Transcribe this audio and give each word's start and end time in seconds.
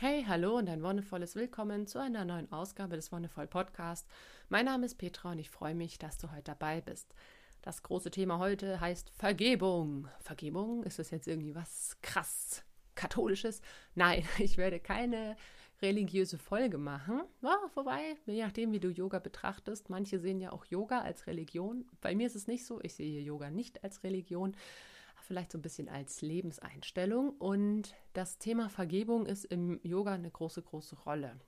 Hey, 0.00 0.24
hallo 0.28 0.56
und 0.56 0.68
ein 0.68 0.84
wundervolles 0.84 1.34
Willkommen 1.34 1.88
zu 1.88 1.98
einer 1.98 2.24
neuen 2.24 2.52
Ausgabe 2.52 2.94
des 2.94 3.10
Wonderful 3.10 3.48
Podcast. 3.48 4.06
Mein 4.48 4.66
Name 4.66 4.86
ist 4.86 4.94
Petra 4.94 5.32
und 5.32 5.40
ich 5.40 5.50
freue 5.50 5.74
mich, 5.74 5.98
dass 5.98 6.18
du 6.18 6.30
heute 6.30 6.44
dabei 6.44 6.80
bist. 6.80 7.12
Das 7.62 7.82
große 7.82 8.12
Thema 8.12 8.38
heute 8.38 8.80
heißt 8.80 9.10
Vergebung. 9.10 10.06
Vergebung, 10.20 10.84
ist 10.84 11.00
das 11.00 11.10
jetzt 11.10 11.26
irgendwie 11.26 11.56
was 11.56 11.96
krass 12.00 12.62
katholisches? 12.94 13.60
Nein, 13.96 14.22
ich 14.38 14.56
werde 14.56 14.78
keine 14.78 15.36
religiöse 15.82 16.38
Folge 16.38 16.78
machen. 16.78 17.22
Ja, 17.42 17.58
vorbei, 17.74 18.14
je 18.26 18.44
nachdem, 18.44 18.70
wie 18.70 18.78
du 18.78 18.90
Yoga 18.90 19.18
betrachtest. 19.18 19.90
Manche 19.90 20.20
sehen 20.20 20.40
ja 20.40 20.52
auch 20.52 20.64
Yoga 20.66 21.00
als 21.00 21.26
Religion. 21.26 21.86
Bei 22.00 22.14
mir 22.14 22.28
ist 22.28 22.36
es 22.36 22.46
nicht 22.46 22.64
so. 22.64 22.80
Ich 22.82 22.94
sehe 22.94 23.20
Yoga 23.20 23.50
nicht 23.50 23.82
als 23.82 24.04
Religion 24.04 24.54
vielleicht 25.28 25.52
so 25.52 25.58
ein 25.58 25.62
bisschen 25.62 25.88
als 25.88 26.22
Lebenseinstellung. 26.22 27.30
Und 27.38 27.94
das 28.14 28.38
Thema 28.38 28.68
Vergebung 28.68 29.26
ist 29.26 29.44
im 29.44 29.78
Yoga 29.84 30.14
eine 30.14 30.30
große, 30.30 30.62
große 30.62 30.96
Rolle. 30.96 31.38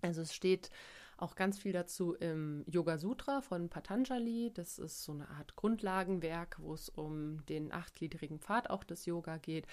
Also 0.00 0.22
es 0.22 0.32
steht 0.32 0.70
auch 1.18 1.34
ganz 1.34 1.58
viel 1.58 1.72
dazu 1.72 2.14
im 2.14 2.64
Yoga 2.68 2.96
Sutra 2.96 3.40
von 3.40 3.68
Patanjali. 3.68 4.52
Das 4.54 4.78
ist 4.78 5.02
so 5.02 5.12
eine 5.12 5.28
Art 5.28 5.56
Grundlagenwerk, 5.56 6.58
wo 6.60 6.72
es 6.72 6.88
um 6.88 7.44
den 7.46 7.72
achtgliedrigen 7.72 8.38
Pfad 8.38 8.70
auch 8.70 8.84
des 8.84 9.04
Yoga 9.04 9.36
geht. 9.36 9.66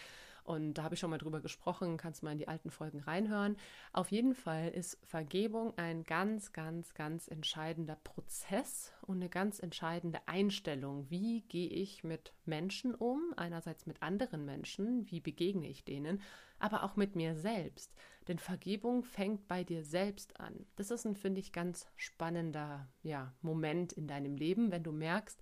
Und 0.45 0.75
da 0.75 0.83
habe 0.83 0.93
ich 0.93 0.99
schon 0.99 1.09
mal 1.09 1.17
drüber 1.17 1.41
gesprochen, 1.41 1.97
kannst 1.97 2.21
mal 2.21 2.31
in 2.31 2.37
die 2.37 2.47
alten 2.47 2.69
Folgen 2.69 2.99
reinhören. 2.99 3.57
Auf 3.93 4.11
jeden 4.11 4.35
Fall 4.35 4.69
ist 4.69 4.99
Vergebung 5.03 5.75
ein 5.75 6.03
ganz, 6.03 6.53
ganz, 6.53 6.93
ganz 6.93 7.27
entscheidender 7.27 7.95
Prozess 7.95 8.93
und 9.01 9.15
eine 9.15 9.29
ganz 9.29 9.57
entscheidende 9.57 10.19
Einstellung. 10.27 11.09
Wie 11.09 11.41
gehe 11.41 11.69
ich 11.69 12.03
mit 12.03 12.31
Menschen 12.45 12.93
um? 12.93 13.33
Einerseits 13.35 13.87
mit 13.87 14.03
anderen 14.03 14.45
Menschen, 14.45 15.09
wie 15.09 15.19
begegne 15.19 15.67
ich 15.67 15.83
denen, 15.83 16.21
aber 16.59 16.83
auch 16.83 16.95
mit 16.95 17.15
mir 17.15 17.35
selbst. 17.35 17.91
Denn 18.27 18.37
Vergebung 18.37 19.03
fängt 19.03 19.47
bei 19.47 19.63
dir 19.63 19.83
selbst 19.83 20.39
an. 20.39 20.67
Das 20.75 20.91
ist 20.91 21.05
ein, 21.05 21.15
finde 21.15 21.39
ich, 21.39 21.53
ganz 21.53 21.87
spannender 21.95 22.87
ja, 23.01 23.33
Moment 23.41 23.93
in 23.93 24.07
deinem 24.07 24.35
Leben, 24.35 24.71
wenn 24.71 24.83
du 24.83 24.91
merkst, 24.91 25.41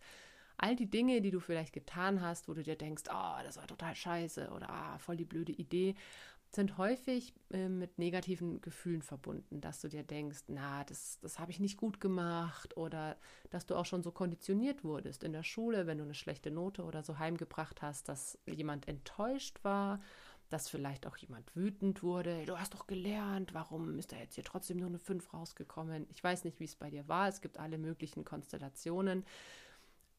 all 0.64 0.78
die 0.78 0.90
Dinge, 0.90 1.20
die 1.20 1.32
du 1.32 1.42
vielleicht 1.42 1.74
getan 1.74 2.22
hast, 2.22 2.48
wo 2.48 2.54
du 2.54 2.64
dir 2.64 2.78
denkst, 2.78 3.04
oh, 3.10 3.44
das 3.44 3.58
war 3.58 3.68
total 3.68 3.96
scheiße 3.96 4.50
oder 4.50 4.70
ah, 4.70 4.98
voll 4.98 5.18
die 5.18 5.26
blöde 5.26 5.52
Idee, 5.52 5.94
sind 6.56 6.78
häufig 6.78 7.34
äh, 7.52 7.68
mit 7.68 8.00
negativen 8.00 8.62
Gefühlen 8.62 9.02
verbunden, 9.02 9.60
dass 9.60 9.82
du 9.82 9.90
dir 9.90 10.04
denkst, 10.04 10.44
na, 10.48 10.86
das, 10.86 11.20
das 11.20 11.38
habe 11.38 11.52
ich 11.52 11.60
nicht 11.60 11.76
gut 11.76 12.00
gemacht 12.00 12.78
oder 12.78 13.18
dass 13.50 13.66
du 13.66 13.76
auch 13.76 13.86
schon 13.86 14.04
so 14.04 14.12
konditioniert 14.12 14.86
wurdest 14.86 15.24
in 15.24 15.34
der 15.34 15.44
Schule, 15.44 15.86
wenn 15.86 15.98
du 15.98 16.06
eine 16.06 16.14
schlechte 16.14 16.50
Note 16.50 16.84
oder 16.84 17.04
so 17.04 17.20
heimgebracht 17.20 17.82
hast, 17.82 18.08
dass 18.08 18.40
jemand 18.46 18.88
enttäuscht 18.88 19.64
war, 19.64 20.00
dass 20.50 20.70
vielleicht 20.70 21.08
auch 21.08 21.18
jemand 21.18 21.54
wütend 21.58 22.04
wurde, 22.04 22.46
du 22.46 22.58
hast 22.58 22.74
doch 22.74 22.88
gelernt, 22.88 23.54
warum 23.54 24.00
ist 24.00 24.14
da 24.14 24.16
jetzt 24.18 24.36
hier 24.36 24.46
trotzdem 24.46 24.78
nur 24.78 24.88
eine 24.88 25.00
5 25.00 25.34
rausgekommen? 25.34 26.06
Ich 26.10 26.24
weiß 26.24 26.46
nicht, 26.46 26.62
wie 26.62 26.66
es 26.66 26.76
bei 26.78 26.90
dir 26.90 27.06
war, 27.10 27.28
es 27.28 27.42
gibt 27.42 27.58
alle 27.58 27.78
möglichen 27.78 28.24
Konstellationen 28.24 29.26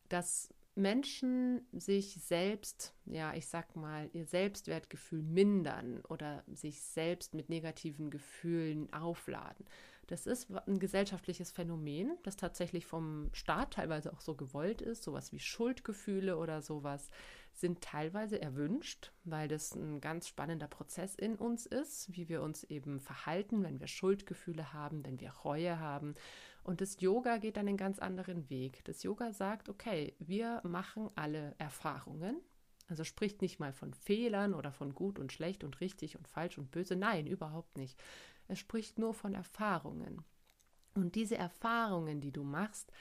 dass 0.09 0.53
Menschen 0.77 1.67
sich 1.73 2.15
selbst, 2.21 2.95
ja, 3.07 3.33
ich 3.35 3.47
sag 3.47 3.77
mal, 3.77 4.11
ihr 4.13 4.27
Selbstwertgefühl 4.27 5.23
mindern 5.23 6.01
oder 6.09 6.43
sich 6.53 6.83
selbst 6.83 7.35
mit 7.35 7.49
negativen 7.49 8.11
Gefühlen 8.11 8.93
aufladen. 8.93 9.67
Das 10.09 10.27
ist 10.27 10.51
ein 10.67 10.79
gesellschaftliches 10.79 11.51
Phänomen, 11.51 12.19
das 12.25 12.37
tatsächlich 12.37 12.85
vom 12.85 13.31
Staat 13.33 13.75
teilweise 13.75 14.13
auch 14.13 14.21
so 14.21 14.35
gewollt 14.35 14.83
ist. 14.83 15.03
Sowas 15.03 15.33
wie 15.33 15.39
Schuldgefühle 15.39 16.37
oder 16.37 16.61
sowas 16.61 17.09
sind 17.55 17.81
teilweise 17.81 18.43
erwünscht, 18.43 19.13
weil 19.23 19.49
das 19.49 19.75
ein 19.75 20.01
ganz 20.01 20.29
spannender 20.29 20.67
Prozess 20.67 21.15
in 21.15 21.37
uns 21.37 21.67
ist, 21.67 22.13
wie 22.13 22.29
wir 22.29 22.43
uns 22.43 22.65
eben 22.65 23.01
verhalten, 23.01 23.63
wenn 23.63 23.81
wir 23.81 23.87
Schuldgefühle 23.87 24.73
haben, 24.73 25.05
wenn 25.07 25.21
wir 25.21 25.31
Reue 25.31 25.79
haben 25.79 26.15
und 26.65 26.81
das 26.81 27.01
Yoga 27.01 27.37
geht 27.37 27.59
dann 27.59 27.69
einen 27.69 27.77
ganz 27.77 27.99
anderen 27.99 28.49
Weg. 28.49 28.83
Das 28.85 29.03
Yoga 29.03 29.33
sagt, 29.33 29.69
okay, 29.69 30.15
wir 30.19 30.61
machen 30.65 31.11
alle 31.15 31.55
Erfahrungen. 31.59 32.41
Also 32.89 33.05
spricht 33.05 33.43
nicht 33.43 33.61
mal 33.61 33.73
von 33.73 33.93
Fehlern 33.95 34.55
oder 34.55 34.73
von 34.73 34.95
gut 34.95 35.19
und 35.19 35.33
schlecht 35.33 35.63
und 35.63 35.81
richtig 35.81 36.17
und 36.17 36.27
falsch 36.27 36.59
und 36.59 36.71
böse. 36.71 36.97
Nein, 36.97 37.27
überhaupt 37.27 37.77
nicht. 37.77 37.99
Es 38.49 38.59
spricht 38.59 38.99
nur 38.99 39.15
von 39.15 39.35
Erfahrungen. 39.35 40.25
Und 40.95 41.15
diese 41.15 41.37
Erfahrungen, 41.37 42.21
die 42.21 42.33
du 42.33 42.45
machst, 42.45 42.93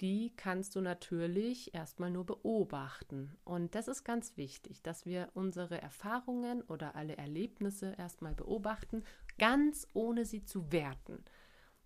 die 0.00 0.32
kannst 0.36 0.74
du 0.74 0.80
natürlich 0.80 1.74
erstmal 1.74 2.10
nur 2.10 2.26
beobachten. 2.26 3.36
Und 3.44 3.76
das 3.76 3.86
ist 3.86 4.02
ganz 4.02 4.36
wichtig, 4.36 4.82
dass 4.82 5.06
wir 5.06 5.28
unsere 5.34 5.80
Erfahrungen 5.80 6.62
oder 6.62 6.96
alle 6.96 7.16
Erlebnisse 7.16 7.94
erstmal 7.96 8.34
beobachten, 8.34 9.04
ganz 9.38 9.86
ohne 9.92 10.24
sie 10.24 10.44
zu 10.44 10.72
werten. 10.72 11.24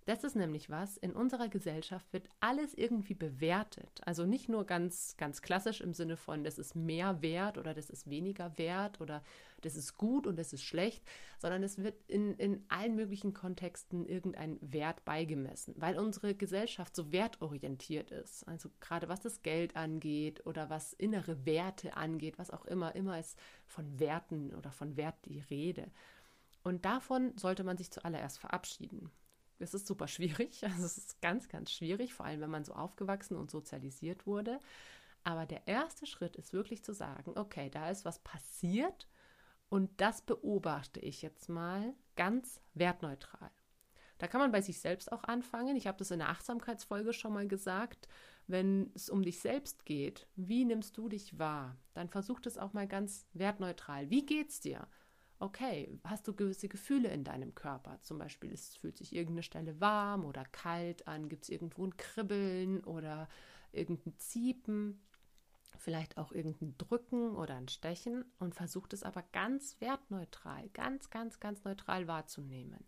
Das 0.06 0.22
ist 0.22 0.36
nämlich 0.36 0.70
was, 0.70 0.96
in 0.96 1.10
unserer 1.16 1.48
Gesellschaft 1.48 2.12
wird 2.12 2.28
alles 2.38 2.74
irgendwie 2.74 3.14
bewertet. 3.14 4.00
Also 4.04 4.24
nicht 4.24 4.48
nur 4.48 4.64
ganz, 4.64 5.16
ganz 5.16 5.42
klassisch 5.42 5.80
im 5.80 5.94
Sinne 5.94 6.16
von, 6.16 6.44
das 6.44 6.58
ist 6.58 6.76
mehr 6.76 7.22
wert 7.22 7.58
oder 7.58 7.74
das 7.74 7.90
ist 7.90 8.08
weniger 8.08 8.56
wert 8.56 9.00
oder 9.00 9.24
das 9.62 9.74
ist 9.74 9.96
gut 9.96 10.28
und 10.28 10.38
das 10.38 10.52
ist 10.52 10.62
schlecht, 10.62 11.02
sondern 11.38 11.64
es 11.64 11.78
wird 11.78 11.96
in, 12.06 12.34
in 12.34 12.64
allen 12.68 12.94
möglichen 12.94 13.34
Kontexten 13.34 14.06
irgendein 14.06 14.58
Wert 14.60 15.04
beigemessen, 15.04 15.74
weil 15.76 15.98
unsere 15.98 16.36
Gesellschaft 16.36 16.94
so 16.94 17.10
wertorientiert 17.10 18.12
ist. 18.12 18.46
Also 18.46 18.70
gerade 18.78 19.08
was 19.08 19.18
das 19.18 19.42
Geld 19.42 19.74
angeht 19.74 20.46
oder 20.46 20.70
was 20.70 20.92
innere 20.92 21.44
Werte 21.46 21.96
angeht, 21.96 22.38
was 22.38 22.52
auch 22.52 22.64
immer, 22.66 22.94
immer 22.94 23.18
ist 23.18 23.36
von 23.66 23.98
Werten 23.98 24.54
oder 24.54 24.70
von 24.70 24.96
Wert 24.96 25.16
die 25.24 25.40
Rede. 25.40 25.90
Und 26.62 26.84
davon 26.84 27.36
sollte 27.36 27.64
man 27.64 27.76
sich 27.76 27.90
zuallererst 27.90 28.38
verabschieden 28.38 29.10
es 29.58 29.74
ist 29.74 29.86
super 29.86 30.08
schwierig. 30.08 30.62
Also 30.64 30.84
es 30.84 30.98
ist 30.98 31.20
ganz, 31.22 31.48
ganz 31.48 31.70
schwierig, 31.70 32.14
vor 32.14 32.26
allem 32.26 32.40
wenn 32.40 32.50
man 32.50 32.64
so 32.64 32.74
aufgewachsen 32.74 33.36
und 33.36 33.50
sozialisiert 33.50 34.26
wurde. 34.26 34.60
Aber 35.24 35.46
der 35.46 35.66
erste 35.66 36.06
Schritt 36.06 36.36
ist 36.36 36.52
wirklich 36.52 36.84
zu 36.84 36.92
sagen, 36.92 37.32
okay, 37.36 37.68
da 37.70 37.90
ist 37.90 38.04
was 38.04 38.20
passiert 38.20 39.08
und 39.68 40.00
das 40.00 40.22
beobachte 40.22 41.00
ich 41.00 41.22
jetzt 41.22 41.48
mal 41.48 41.94
ganz 42.14 42.60
wertneutral. 42.74 43.50
Da 44.18 44.28
kann 44.28 44.40
man 44.40 44.52
bei 44.52 44.62
sich 44.62 44.80
selbst 44.80 45.12
auch 45.12 45.24
anfangen. 45.24 45.76
Ich 45.76 45.86
habe 45.86 45.98
das 45.98 46.10
in 46.10 46.20
der 46.20 46.30
Achtsamkeitsfolge 46.30 47.12
schon 47.12 47.34
mal 47.34 47.46
gesagt. 47.46 48.08
Wenn 48.46 48.90
es 48.94 49.10
um 49.10 49.22
dich 49.22 49.40
selbst 49.40 49.84
geht, 49.84 50.26
wie 50.36 50.64
nimmst 50.64 50.96
du 50.96 51.08
dich 51.08 51.38
wahr? 51.38 51.76
Dann 51.92 52.08
versuch 52.08 52.40
das 52.40 52.56
auch 52.56 52.72
mal 52.72 52.86
ganz 52.86 53.26
wertneutral. 53.32 54.08
Wie 54.08 54.24
geht's 54.24 54.60
dir? 54.60 54.86
Okay, 55.38 55.98
hast 56.04 56.26
du 56.28 56.34
gewisse 56.34 56.68
Gefühle 56.68 57.08
in 57.08 57.24
deinem 57.24 57.54
Körper? 57.54 58.00
Zum 58.02 58.18
Beispiel, 58.18 58.52
es 58.52 58.76
fühlt 58.76 58.96
sich 58.96 59.14
irgendeine 59.14 59.42
Stelle 59.42 59.80
warm 59.80 60.24
oder 60.24 60.44
kalt 60.44 61.06
an, 61.06 61.28
gibt 61.28 61.44
es 61.44 61.50
irgendwo 61.50 61.84
ein 61.86 61.96
Kribbeln 61.96 62.82
oder 62.84 63.28
irgendein 63.72 64.18
Ziepen, 64.18 65.00
vielleicht 65.78 66.16
auch 66.16 66.32
irgendein 66.32 66.76
Drücken 66.78 67.36
oder 67.36 67.56
ein 67.56 67.68
Stechen 67.68 68.24
und 68.38 68.54
versucht 68.54 68.92
es 68.92 69.02
aber 69.02 69.22
ganz 69.32 69.80
wertneutral, 69.80 70.68
ganz, 70.70 71.10
ganz, 71.10 71.38
ganz 71.40 71.64
neutral 71.64 72.06
wahrzunehmen. 72.06 72.84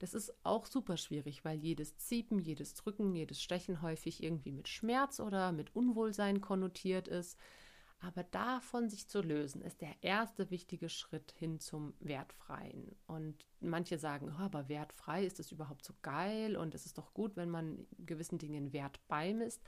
Das 0.00 0.14
ist 0.14 0.32
auch 0.44 0.64
super 0.64 0.96
schwierig, 0.96 1.44
weil 1.44 1.58
jedes 1.58 1.98
Ziepen, 1.98 2.38
jedes 2.38 2.74
Drücken, 2.74 3.14
jedes 3.14 3.42
Stechen 3.42 3.82
häufig 3.82 4.22
irgendwie 4.22 4.52
mit 4.52 4.66
Schmerz 4.66 5.20
oder 5.20 5.52
mit 5.52 5.76
Unwohlsein 5.76 6.40
konnotiert 6.40 7.06
ist. 7.06 7.38
Aber 8.02 8.24
davon 8.24 8.88
sich 8.88 9.08
zu 9.08 9.20
lösen, 9.20 9.60
ist 9.60 9.82
der 9.82 9.94
erste 10.00 10.50
wichtige 10.50 10.88
Schritt 10.88 11.32
hin 11.32 11.60
zum 11.60 11.92
Wertfreien. 12.00 12.96
Und 13.06 13.44
manche 13.60 13.98
sagen, 13.98 14.34
oh, 14.34 14.40
aber 14.40 14.70
wertfrei, 14.70 15.24
ist 15.24 15.38
das 15.38 15.52
überhaupt 15.52 15.84
so 15.84 15.92
geil? 16.00 16.56
Und 16.56 16.74
es 16.74 16.86
ist 16.86 16.96
doch 16.96 17.12
gut, 17.12 17.36
wenn 17.36 17.50
man 17.50 17.86
gewissen 17.98 18.38
Dingen 18.38 18.72
Wert 18.72 19.06
beimisst. 19.06 19.62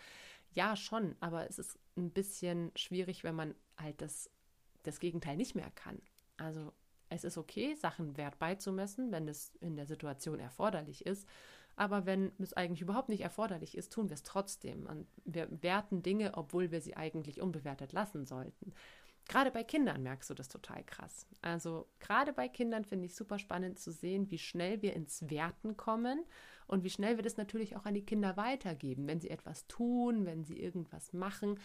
Ja, 0.54 0.76
schon, 0.76 1.14
aber 1.20 1.48
es 1.48 1.58
ist 1.58 1.78
ein 1.96 2.10
bisschen 2.10 2.72
schwierig, 2.74 3.22
wenn 3.22 3.34
man 3.34 3.54
halt 3.76 4.00
das, 4.00 4.30
das 4.82 4.98
Gegenteil 4.98 5.36
nicht 5.36 5.54
mehr 5.54 5.70
kann. 5.70 6.00
Also 6.38 6.72
es 7.10 7.24
ist 7.24 7.36
okay, 7.36 7.74
Sachen 7.74 8.16
Wert 8.16 8.38
beizumessen, 8.38 9.12
wenn 9.12 9.28
es 9.28 9.52
in 9.60 9.76
der 9.76 9.86
Situation 9.86 10.40
erforderlich 10.40 11.04
ist. 11.04 11.28
Aber 11.76 12.06
wenn 12.06 12.32
es 12.38 12.52
eigentlich 12.52 12.82
überhaupt 12.82 13.08
nicht 13.08 13.22
erforderlich 13.22 13.76
ist, 13.76 13.92
tun 13.92 14.08
wir 14.08 14.14
es 14.14 14.22
trotzdem. 14.22 14.86
Und 14.86 15.06
wir 15.24 15.48
werten 15.62 16.02
Dinge, 16.02 16.32
obwohl 16.34 16.70
wir 16.70 16.80
sie 16.80 16.96
eigentlich 16.96 17.40
unbewertet 17.40 17.92
lassen 17.92 18.26
sollten. 18.26 18.72
Gerade 19.28 19.50
bei 19.50 19.62
Kindern 19.62 20.02
merkst 20.02 20.28
du 20.30 20.34
das 20.34 20.48
total 20.48 20.82
krass. 20.84 21.26
Also 21.42 21.86
gerade 22.00 22.32
bei 22.32 22.48
Kindern 22.48 22.84
finde 22.84 23.06
ich 23.06 23.14
super 23.14 23.38
spannend 23.38 23.78
zu 23.78 23.92
sehen, 23.92 24.30
wie 24.30 24.38
schnell 24.38 24.82
wir 24.82 24.94
ins 24.94 25.30
Werten 25.30 25.76
kommen 25.76 26.24
und 26.66 26.82
wie 26.84 26.90
schnell 26.90 27.16
wir 27.16 27.22
das 27.22 27.36
natürlich 27.36 27.76
auch 27.76 27.84
an 27.84 27.94
die 27.94 28.04
Kinder 28.04 28.36
weitergeben. 28.36 29.06
Wenn 29.06 29.20
sie 29.20 29.30
etwas 29.30 29.66
tun, 29.68 30.26
wenn 30.26 30.44
sie 30.44 30.60
irgendwas 30.60 31.12
machen, 31.12 31.58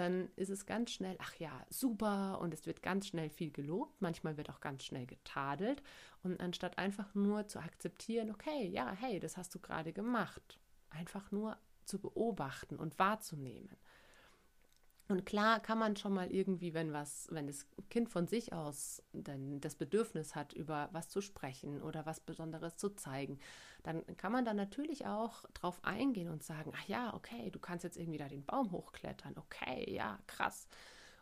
dann 0.00 0.30
ist 0.36 0.48
es 0.48 0.64
ganz 0.66 0.90
schnell, 0.90 1.16
ach 1.20 1.34
ja, 1.36 1.64
super. 1.68 2.40
Und 2.40 2.54
es 2.54 2.66
wird 2.66 2.82
ganz 2.82 3.06
schnell 3.06 3.28
viel 3.28 3.50
gelobt, 3.50 4.00
manchmal 4.00 4.36
wird 4.36 4.50
auch 4.50 4.60
ganz 4.60 4.84
schnell 4.84 5.06
getadelt. 5.06 5.82
Und 6.22 6.40
anstatt 6.40 6.78
einfach 6.78 7.14
nur 7.14 7.46
zu 7.46 7.60
akzeptieren, 7.60 8.30
okay, 8.30 8.66
ja, 8.68 8.92
hey, 8.92 9.20
das 9.20 9.36
hast 9.36 9.54
du 9.54 9.58
gerade 9.58 9.92
gemacht, 9.92 10.58
einfach 10.88 11.30
nur 11.30 11.56
zu 11.84 12.00
beobachten 12.00 12.76
und 12.76 12.98
wahrzunehmen. 12.98 13.76
Und 15.10 15.26
klar 15.26 15.58
kann 15.58 15.78
man 15.78 15.96
schon 15.96 16.14
mal 16.14 16.30
irgendwie, 16.30 16.72
wenn 16.72 16.92
was, 16.92 17.26
wenn 17.32 17.48
das 17.48 17.66
Kind 17.90 18.08
von 18.08 18.28
sich 18.28 18.52
aus 18.52 19.02
dann 19.12 19.60
das 19.60 19.74
Bedürfnis 19.74 20.36
hat, 20.36 20.52
über 20.52 20.88
was 20.92 21.08
zu 21.08 21.20
sprechen 21.20 21.82
oder 21.82 22.06
was 22.06 22.20
Besonderes 22.20 22.76
zu 22.76 22.90
zeigen, 22.90 23.40
dann 23.82 24.04
kann 24.16 24.30
man 24.30 24.44
da 24.44 24.54
natürlich 24.54 25.06
auch 25.06 25.44
drauf 25.52 25.80
eingehen 25.82 26.28
und 26.28 26.44
sagen, 26.44 26.72
ach 26.76 26.86
ja, 26.86 27.12
okay, 27.14 27.50
du 27.50 27.58
kannst 27.58 27.82
jetzt 27.82 27.96
irgendwie 27.96 28.18
da 28.18 28.28
den 28.28 28.44
Baum 28.44 28.70
hochklettern, 28.70 29.36
okay, 29.36 29.92
ja, 29.92 30.20
krass. 30.28 30.68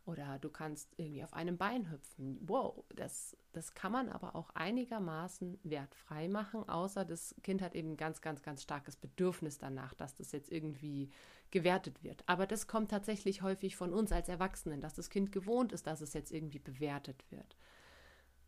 Oder 0.05 0.39
du 0.39 0.49
kannst 0.51 0.89
irgendwie 0.97 1.25
auf 1.25 1.35
einem 1.35 1.59
Bein 1.59 1.91
hüpfen. 1.91 2.39
Wow, 2.43 2.85
das, 2.95 3.37
das 3.53 3.75
kann 3.75 3.93
man 3.93 4.09
aber 4.09 4.37
auch 4.37 4.51
einigermaßen 4.51 5.59
wertfrei 5.65 6.29
machen, 6.29 6.69
außer 6.69 7.05
das 7.05 7.35
Kind 7.43 7.63
hat 7.63 7.75
eben 7.75 7.97
ganz, 7.97 8.21
ganz, 8.21 8.43
ganz 8.43 8.63
starkes 8.63 8.97
Bedürfnis 8.97 9.59
danach, 9.59 9.95
dass 9.95 10.15
das 10.15 10.33
jetzt 10.33 10.51
irgendwie 10.51 11.11
gewertet 11.51 12.03
wird. 12.03 12.23
Aber 12.27 12.47
das 12.47 12.67
kommt 12.67 12.91
tatsächlich 12.91 13.43
häufig 13.43 13.77
von 13.77 13.93
uns 13.93 14.13
als 14.13 14.29
Erwachsenen, 14.29 14.81
dass 14.81 14.95
das 14.95 15.11
Kind 15.11 15.33
gewohnt 15.33 15.73
ist, 15.73 15.87
dass 15.87 16.01
es 16.01 16.15
jetzt 16.15 16.33
irgendwie 16.33 16.59
bewertet 16.59 17.25
wird. 17.31 17.57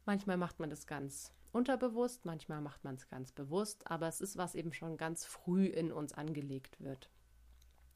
Manchmal 0.06 0.36
macht 0.36 0.60
man 0.60 0.70
das 0.70 0.86
ganz 0.86 1.32
unterbewusst, 1.52 2.24
manchmal 2.24 2.60
macht 2.60 2.84
man 2.84 2.94
es 2.94 3.08
ganz 3.08 3.32
bewusst, 3.32 3.90
aber 3.90 4.08
es 4.08 4.20
ist 4.20 4.36
was 4.36 4.54
eben 4.54 4.72
schon 4.72 4.96
ganz 4.96 5.24
früh 5.24 5.66
in 5.66 5.92
uns 5.92 6.12
angelegt 6.12 6.80
wird. 6.80 7.10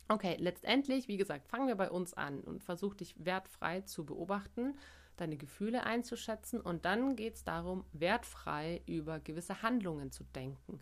Okay, 0.08 0.36
letztendlich, 0.38 1.08
wie 1.08 1.16
gesagt, 1.16 1.48
fangen 1.48 1.66
wir 1.66 1.76
bei 1.76 1.90
uns 1.90 2.12
an 2.12 2.40
und 2.40 2.62
versuch 2.62 2.94
dich 2.94 3.14
wertfrei 3.18 3.80
zu 3.82 4.04
beobachten, 4.04 4.76
deine 5.16 5.36
Gefühle 5.36 5.84
einzuschätzen 5.84 6.60
und 6.60 6.84
dann 6.84 7.16
geht 7.16 7.36
es 7.36 7.44
darum, 7.44 7.84
wertfrei 7.92 8.82
über 8.86 9.20
gewisse 9.20 9.62
Handlungen 9.62 10.10
zu 10.10 10.24
denken. 10.24 10.80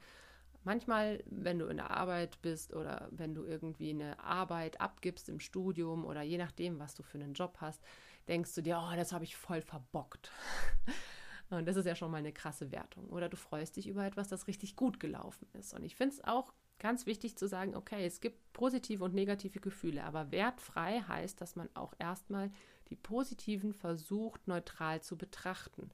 Manchmal, 0.65 1.23
wenn 1.27 1.59
du 1.59 1.67
in 1.67 1.79
der 1.79 1.91
Arbeit 1.91 2.41
bist 2.41 2.73
oder 2.73 3.09
wenn 3.11 3.35
du 3.35 3.45
irgendwie 3.45 3.91
eine 3.91 4.19
Arbeit 4.23 4.81
abgibst 4.81 5.29
im 5.29 5.41
Studium 5.41 6.05
oder 6.05 6.23
je 6.23 6.39
nachdem, 6.39 6.79
was 6.79 6.95
du 6.95 7.03
für 7.03 7.19
einen 7.19 7.35
Job 7.35 7.59
hast, 7.61 7.83
denkst 8.29 8.55
du 8.55 8.63
dir, 8.63 8.81
oh, 8.81 8.97
das 8.97 9.13
habe 9.13 9.25
ich 9.25 9.37
voll 9.37 9.61
verbockt. 9.61 10.31
Und 11.51 11.67
das 11.67 11.77
ist 11.77 11.85
ja 11.85 11.95
schon 11.95 12.11
mal 12.11 12.19
eine 12.19 12.33
krasse 12.33 12.73
Wertung. 12.73 13.11
Oder 13.11 13.29
du 13.29 13.37
freust 13.37 13.77
dich 13.77 13.87
über 13.87 14.07
etwas, 14.07 14.29
das 14.29 14.47
richtig 14.47 14.77
gut 14.77 15.01
gelaufen 15.01 15.47
ist. 15.53 15.75
Und 15.75 15.85
ich 15.85 15.97
finde 15.97 16.15
es 16.15 16.25
auch 16.25 16.53
ganz 16.79 17.07
wichtig 17.07 17.37
zu 17.37 17.47
sagen, 17.47 17.75
okay, 17.77 18.07
es 18.07 18.21
gibt 18.21 18.53
positive 18.53 19.05
und 19.05 19.15
negative 19.15 19.61
Gefühle, 19.61 20.03
aber 20.05 20.33
wertfrei 20.33 21.01
heißt, 21.01 21.41
dass 21.41 21.55
man 21.55 21.69
auch 21.75 21.95
erstmal 21.99 22.51
die 22.89 22.97
positiven 22.97 23.73
versucht, 23.73 24.49
neutral 24.49 25.03
zu 25.03 25.17
betrachten. 25.17 25.91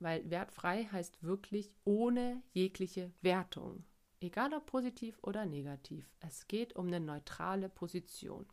Weil 0.00 0.28
wertfrei 0.30 0.84
heißt 0.90 1.22
wirklich 1.22 1.70
ohne 1.84 2.42
jegliche 2.52 3.12
Wertung. 3.20 3.84
Egal 4.20 4.52
ob 4.52 4.66
positiv 4.66 5.18
oder 5.22 5.46
negativ. 5.46 6.10
Es 6.20 6.48
geht 6.48 6.74
um 6.74 6.88
eine 6.88 7.00
neutrale 7.00 7.68
Position. 7.68 8.46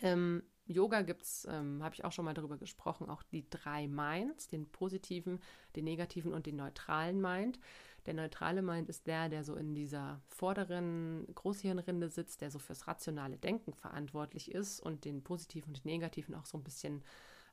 Ähm, 0.00 0.42
Yoga 0.66 1.02
gibt 1.02 1.22
es, 1.22 1.46
ähm, 1.50 1.82
habe 1.82 1.94
ich 1.94 2.04
auch 2.04 2.12
schon 2.12 2.24
mal 2.24 2.34
darüber 2.34 2.58
gesprochen, 2.58 3.08
auch 3.08 3.22
die 3.22 3.48
drei 3.48 3.88
Minds, 3.88 4.48
den 4.48 4.70
positiven, 4.70 5.40
den 5.74 5.84
negativen 5.84 6.32
und 6.34 6.46
den 6.46 6.56
neutralen 6.56 7.20
Mind. 7.20 7.58
Der 8.06 8.14
neutrale 8.14 8.62
Mind 8.62 8.88
ist 8.88 9.06
der, 9.06 9.28
der 9.28 9.44
so 9.44 9.56
in 9.56 9.74
dieser 9.74 10.20
vorderen 10.28 11.26
Großhirnrinde 11.34 12.08
sitzt, 12.08 12.40
der 12.40 12.50
so 12.50 12.58
fürs 12.58 12.86
rationale 12.86 13.38
Denken 13.38 13.72
verantwortlich 13.72 14.50
ist 14.50 14.80
und 14.80 15.04
den 15.04 15.22
positiven 15.22 15.70
und 15.70 15.84
den 15.84 15.90
negativen 15.90 16.34
auch 16.34 16.46
so 16.46 16.58
ein 16.58 16.64
bisschen 16.64 17.02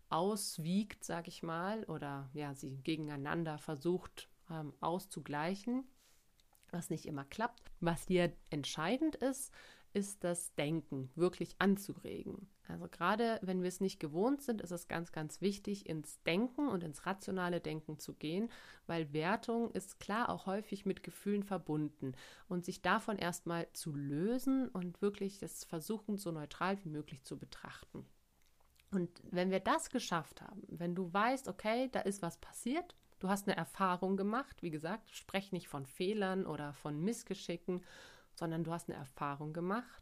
auswiegt, 0.09 1.03
sage 1.03 1.29
ich 1.29 1.43
mal, 1.43 1.83
oder 1.85 2.29
ja, 2.33 2.53
sie 2.53 2.77
gegeneinander 2.83 3.57
versucht 3.57 4.29
ähm, 4.49 4.73
auszugleichen, 4.79 5.83
was 6.71 6.89
nicht 6.89 7.05
immer 7.05 7.25
klappt. 7.25 7.71
Was 7.79 8.07
hier 8.07 8.33
entscheidend 8.49 9.15
ist, 9.15 9.51
ist 9.93 10.25
das 10.25 10.53
Denken 10.55 11.09
wirklich 11.15 11.55
anzuregen. 11.59 12.49
Also 12.67 12.87
gerade 12.89 13.39
wenn 13.41 13.61
wir 13.61 13.69
es 13.69 13.79
nicht 13.79 13.99
gewohnt 13.99 14.41
sind, 14.41 14.61
ist 14.61 14.71
es 14.71 14.87
ganz, 14.87 15.11
ganz 15.11 15.39
wichtig, 15.39 15.87
ins 15.87 16.21
Denken 16.23 16.67
und 16.67 16.83
ins 16.83 17.05
rationale 17.05 17.61
Denken 17.61 17.97
zu 17.97 18.13
gehen, 18.13 18.49
weil 18.87 19.13
Wertung 19.13 19.71
ist 19.71 19.99
klar 19.99 20.29
auch 20.29 20.47
häufig 20.47 20.85
mit 20.85 21.03
Gefühlen 21.03 21.43
verbunden 21.43 22.13
und 22.49 22.65
sich 22.65 22.81
davon 22.81 23.17
erstmal 23.17 23.71
zu 23.71 23.95
lösen 23.95 24.67
und 24.69 25.01
wirklich 25.01 25.39
das 25.39 25.63
versuchen, 25.63 26.17
so 26.17 26.31
neutral 26.31 26.83
wie 26.83 26.89
möglich 26.89 27.23
zu 27.23 27.37
betrachten. 27.37 28.05
Und 28.95 29.09
wenn 29.29 29.51
wir 29.51 29.59
das 29.59 29.89
geschafft 29.89 30.41
haben, 30.41 30.63
wenn 30.69 30.95
du 30.95 31.11
weißt, 31.11 31.49
okay, 31.49 31.89
da 31.91 31.99
ist 31.99 32.21
was 32.21 32.37
passiert, 32.37 32.95
du 33.19 33.27
hast 33.27 33.45
eine 33.45 33.57
Erfahrung 33.57 34.15
gemacht, 34.15 34.63
wie 34.63 34.69
gesagt, 34.69 35.13
sprech 35.13 35.51
nicht 35.51 35.67
von 35.67 35.85
Fehlern 35.85 36.45
oder 36.45 36.71
von 36.71 37.03
Missgeschicken, 37.03 37.83
sondern 38.35 38.63
du 38.63 38.71
hast 38.71 38.87
eine 38.87 38.97
Erfahrung 38.97 39.51
gemacht 39.51 40.01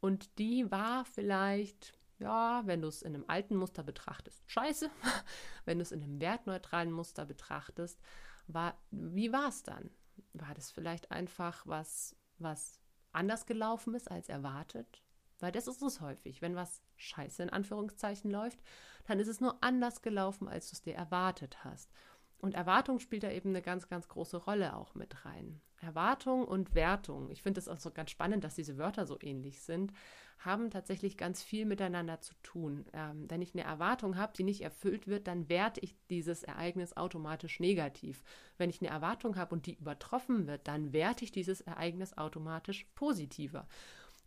und 0.00 0.38
die 0.38 0.70
war 0.70 1.04
vielleicht, 1.04 1.98
ja, 2.18 2.62
wenn 2.64 2.80
du 2.80 2.88
es 2.88 3.02
in 3.02 3.14
einem 3.14 3.26
alten 3.28 3.56
Muster 3.56 3.82
betrachtest, 3.82 4.42
scheiße. 4.50 4.88
wenn 5.66 5.76
du 5.76 5.82
es 5.82 5.92
in 5.92 6.02
einem 6.02 6.18
wertneutralen 6.18 6.92
Muster 6.92 7.26
betrachtest, 7.26 8.00
war, 8.46 8.74
wie 8.90 9.32
war 9.32 9.48
es 9.48 9.64
dann? 9.64 9.90
War 10.32 10.54
das 10.54 10.70
vielleicht 10.70 11.10
einfach 11.10 11.66
was, 11.66 12.16
was 12.38 12.80
anders 13.12 13.44
gelaufen 13.44 13.92
ist 13.92 14.10
als 14.10 14.30
erwartet? 14.30 15.02
Weil 15.42 15.52
das 15.52 15.66
ist 15.66 15.82
es 15.82 16.00
häufig. 16.00 16.42
Wenn 16.42 16.56
was 16.56 16.82
scheiße 16.96 17.42
in 17.42 17.50
Anführungszeichen 17.50 18.30
läuft, 18.30 18.60
dann 19.06 19.18
ist 19.18 19.28
es 19.28 19.40
nur 19.40 19.62
anders 19.62 20.02
gelaufen, 20.02 20.48
als 20.48 20.70
du 20.70 20.74
es 20.74 20.82
dir 20.82 20.94
erwartet 20.94 21.64
hast. 21.64 21.90
Und 22.38 22.54
Erwartung 22.54 23.00
spielt 23.00 23.22
da 23.22 23.30
eben 23.30 23.50
eine 23.50 23.62
ganz, 23.62 23.88
ganz 23.88 24.08
große 24.08 24.38
Rolle 24.38 24.74
auch 24.76 24.94
mit 24.94 25.24
rein. 25.24 25.60
Erwartung 25.82 26.44
und 26.44 26.74
Wertung, 26.74 27.30
ich 27.30 27.42
finde 27.42 27.60
es 27.60 27.68
auch 27.68 27.80
so 27.80 27.90
ganz 27.90 28.10
spannend, 28.10 28.44
dass 28.44 28.54
diese 28.54 28.76
Wörter 28.78 29.06
so 29.06 29.18
ähnlich 29.20 29.62
sind, 29.62 29.92
haben 30.38 30.70
tatsächlich 30.70 31.16
ganz 31.18 31.42
viel 31.42 31.66
miteinander 31.66 32.20
zu 32.20 32.34
tun. 32.42 32.86
Ähm, 32.92 33.26
wenn 33.28 33.42
ich 33.42 33.54
eine 33.54 33.64
Erwartung 33.64 34.16
habe, 34.16 34.32
die 34.34 34.42
nicht 34.42 34.62
erfüllt 34.62 35.06
wird, 35.06 35.26
dann 35.26 35.48
werte 35.48 35.80
ich 35.80 35.96
dieses 36.08 36.42
Ereignis 36.42 36.96
automatisch 36.96 37.60
negativ. 37.60 38.22
Wenn 38.56 38.70
ich 38.70 38.80
eine 38.80 38.90
Erwartung 38.90 39.36
habe 39.36 39.54
und 39.54 39.66
die 39.66 39.74
übertroffen 39.74 40.46
wird, 40.46 40.66
dann 40.66 40.92
werte 40.92 41.24
ich 41.24 41.32
dieses 41.32 41.60
Ereignis 41.60 42.16
automatisch 42.16 42.86
positiver. 42.94 43.66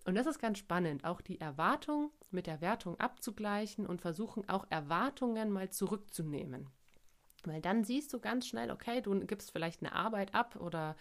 Und 0.06 0.16
das 0.16 0.28
ist 0.28 0.40
ganz 0.40 0.58
spannend, 0.58 1.06
auch 1.06 1.22
die 1.22 1.40
Erwartung 1.40 2.12
mit 2.30 2.48
der 2.48 2.62
Wertung 2.62 3.00
abzugleichen 3.00 3.86
und 3.86 4.02
versuchen 4.02 4.48
auch 4.50 4.66
Erwartungen 4.70 5.50
mal 5.50 5.70
zurückzunehmen. 5.70 6.70
Weil 7.46 7.62
dann 7.62 7.84
siehst 7.84 8.14
du 8.14 8.20
ganz 8.20 8.48
schnell, 8.48 8.72
okay, 8.72 9.02
du 9.02 9.18
gibst 9.26 9.52
vielleicht 9.52 9.82
eine 9.82 9.94
Arbeit 9.94 10.34
ab 10.34 10.58
oder 10.58 10.96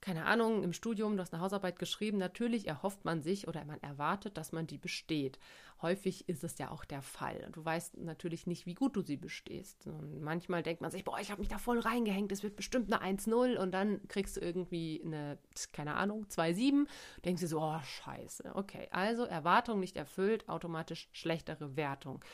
keine 0.00 0.24
Ahnung, 0.26 0.62
im 0.62 0.72
Studium, 0.72 1.16
du 1.16 1.22
hast 1.22 1.34
eine 1.34 1.42
Hausarbeit 1.42 1.78
geschrieben, 1.78 2.18
natürlich 2.18 2.68
erhofft 2.68 3.04
man 3.04 3.22
sich 3.22 3.48
oder 3.48 3.64
man 3.64 3.82
erwartet, 3.82 4.36
dass 4.36 4.52
man 4.52 4.66
die 4.66 4.78
besteht. 4.78 5.38
Häufig 5.82 6.28
ist 6.28 6.44
es 6.44 6.58
ja 6.58 6.70
auch 6.70 6.84
der 6.84 7.02
Fall. 7.02 7.48
Du 7.52 7.64
weißt 7.64 7.98
natürlich 7.98 8.46
nicht, 8.46 8.66
wie 8.66 8.74
gut 8.74 8.96
du 8.96 9.02
sie 9.02 9.16
bestehst. 9.16 9.86
Und 9.86 10.20
manchmal 10.20 10.62
denkt 10.62 10.80
man 10.80 10.90
sich, 10.90 11.04
boah, 11.04 11.18
ich 11.20 11.30
habe 11.30 11.40
mich 11.40 11.48
da 11.48 11.58
voll 11.58 11.80
reingehängt, 11.80 12.32
es 12.32 12.42
wird 12.42 12.56
bestimmt 12.56 12.92
eine 12.92 13.18
1-0 13.18 13.56
und 13.56 13.72
dann 13.72 14.06
kriegst 14.08 14.36
du 14.36 14.40
irgendwie 14.40 15.02
eine, 15.04 15.38
keine 15.72 15.94
Ahnung, 15.94 16.26
2-7. 16.26 16.86
Denkst 17.24 17.42
du 17.42 17.48
so, 17.48 17.60
oh, 17.60 17.80
scheiße. 17.82 18.52
Okay, 18.54 18.88
also 18.90 19.24
Erwartung 19.24 19.80
nicht 19.80 19.96
erfüllt, 19.96 20.48
automatisch 20.48 21.08
schlechtere 21.12 21.76
Wertung. 21.76 22.24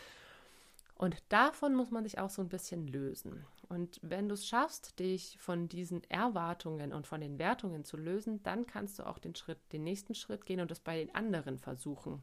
Und 0.96 1.22
davon 1.28 1.74
muss 1.74 1.90
man 1.90 2.04
sich 2.04 2.18
auch 2.18 2.30
so 2.30 2.40
ein 2.40 2.48
bisschen 2.48 2.86
lösen. 2.86 3.44
Und 3.68 3.99
wenn 4.02 4.28
du 4.28 4.35
es 4.35 4.47
schaffst, 4.47 4.99
dich 4.99 5.37
von 5.40 5.68
diesen 5.68 6.02
Erwartungen 6.11 6.92
und 6.92 7.06
von 7.06 7.21
den 7.21 7.38
Wertungen 7.38 7.85
zu 7.85 7.97
lösen, 7.97 8.42
dann 8.42 8.66
kannst 8.66 8.99
du 8.99 9.06
auch 9.06 9.18
den 9.18 9.35
Schritt, 9.35 9.59
den 9.73 9.85
nächsten 9.85 10.14
Schritt 10.14 10.44
gehen 10.47 10.61
und 10.61 10.71
es 10.71 10.80
bei 10.80 10.99
den 10.99 11.14
anderen 11.14 11.59
versuchen. 11.59 12.23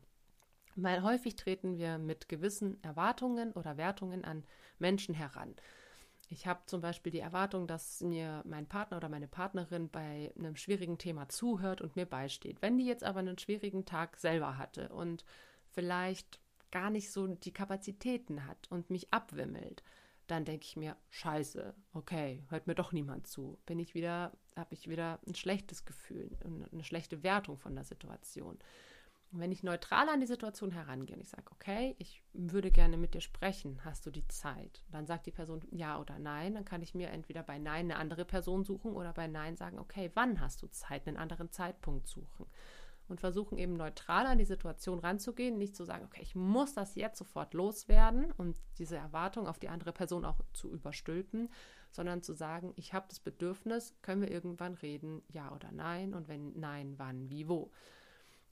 Weil 0.75 1.03
häufig 1.03 1.35
treten 1.35 1.77
wir 1.77 1.97
mit 1.97 2.29
gewissen 2.29 2.81
Erwartungen 2.83 3.51
oder 3.51 3.77
Wertungen 3.77 4.23
an 4.23 4.45
Menschen 4.79 5.13
heran. 5.13 5.55
Ich 6.29 6.47
habe 6.47 6.61
zum 6.65 6.79
Beispiel 6.79 7.11
die 7.11 7.19
Erwartung, 7.19 7.67
dass 7.67 7.99
mir 7.99 8.41
mein 8.45 8.65
Partner 8.65 8.95
oder 8.95 9.09
meine 9.09 9.27
Partnerin 9.27 9.89
bei 9.89 10.31
einem 10.39 10.55
schwierigen 10.55 10.97
Thema 10.97 11.27
zuhört 11.27 11.81
und 11.81 11.97
mir 11.97 12.05
beisteht. 12.05 12.61
Wenn 12.61 12.77
die 12.77 12.85
jetzt 12.85 13.03
aber 13.03 13.19
einen 13.19 13.37
schwierigen 13.37 13.83
Tag 13.83 14.17
selber 14.17 14.57
hatte 14.57 14.89
und 14.89 15.25
vielleicht 15.71 16.39
gar 16.71 16.89
nicht 16.89 17.11
so 17.11 17.27
die 17.27 17.51
Kapazitäten 17.51 18.47
hat 18.47 18.71
und 18.71 18.89
mich 18.89 19.13
abwimmelt, 19.13 19.83
dann 20.31 20.45
denke 20.45 20.65
ich 20.65 20.75
mir, 20.75 20.95
scheiße, 21.09 21.75
okay, 21.93 22.43
hört 22.49 22.67
mir 22.67 22.75
doch 22.75 22.91
niemand 22.91 23.27
zu. 23.27 23.59
Bin 23.65 23.79
ich 23.79 23.93
wieder, 23.93 24.31
habe 24.55 24.73
ich 24.73 24.87
wieder 24.87 25.19
ein 25.27 25.35
schlechtes 25.35 25.85
Gefühl, 25.85 26.37
eine 26.71 26.83
schlechte 26.83 27.23
Wertung 27.23 27.57
von 27.57 27.75
der 27.75 27.83
Situation. 27.83 28.57
Und 29.31 29.39
wenn 29.39 29.51
ich 29.51 29.63
neutral 29.63 30.09
an 30.09 30.19
die 30.19 30.27
Situation 30.27 30.71
herangehe 30.71 31.15
und 31.15 31.21
ich 31.21 31.29
sage, 31.29 31.51
okay, 31.51 31.95
ich 31.99 32.21
würde 32.33 32.69
gerne 32.69 32.97
mit 32.97 33.13
dir 33.13 33.21
sprechen, 33.21 33.79
hast 33.85 34.05
du 34.05 34.11
die 34.11 34.27
Zeit? 34.27 34.83
Dann 34.91 35.05
sagt 35.05 35.25
die 35.25 35.31
Person 35.31 35.61
ja 35.71 35.99
oder 35.99 36.19
nein, 36.19 36.53
dann 36.53 36.65
kann 36.65 36.81
ich 36.81 36.93
mir 36.93 37.09
entweder 37.09 37.41
bei 37.43 37.57
Nein 37.57 37.91
eine 37.91 37.95
andere 37.95 38.25
Person 38.25 38.65
suchen 38.65 38.93
oder 38.93 39.13
bei 39.13 39.27
Nein 39.27 39.55
sagen, 39.55 39.79
okay, 39.79 40.11
wann 40.15 40.41
hast 40.41 40.61
du 40.61 40.67
Zeit, 40.67 41.07
einen 41.07 41.17
anderen 41.17 41.49
Zeitpunkt 41.49 42.07
suchen 42.07 42.45
und 43.11 43.19
versuchen 43.19 43.57
eben 43.57 43.75
neutral 43.75 44.25
an 44.25 44.37
die 44.37 44.45
Situation 44.45 44.99
ranzugehen, 44.99 45.57
nicht 45.57 45.75
zu 45.75 45.83
sagen, 45.83 46.05
okay, 46.05 46.21
ich 46.23 46.33
muss 46.33 46.73
das 46.73 46.95
jetzt 46.95 47.17
sofort 47.17 47.53
loswerden 47.53 48.31
und 48.37 48.55
diese 48.79 48.95
Erwartung 48.95 49.47
auf 49.47 49.59
die 49.59 49.67
andere 49.67 49.91
Person 49.91 50.23
auch 50.23 50.39
zu 50.53 50.71
überstülpen, 50.71 51.49
sondern 51.91 52.23
zu 52.23 52.33
sagen, 52.33 52.71
ich 52.77 52.93
habe 52.93 53.07
das 53.09 53.19
Bedürfnis, 53.19 53.93
können 54.01 54.21
wir 54.21 54.31
irgendwann 54.31 54.75
reden, 54.75 55.21
ja 55.27 55.53
oder 55.53 55.73
nein 55.73 56.13
und 56.13 56.29
wenn 56.29 56.57
nein, 56.57 56.93
wann, 56.97 57.29
wie, 57.29 57.49
wo. 57.49 57.69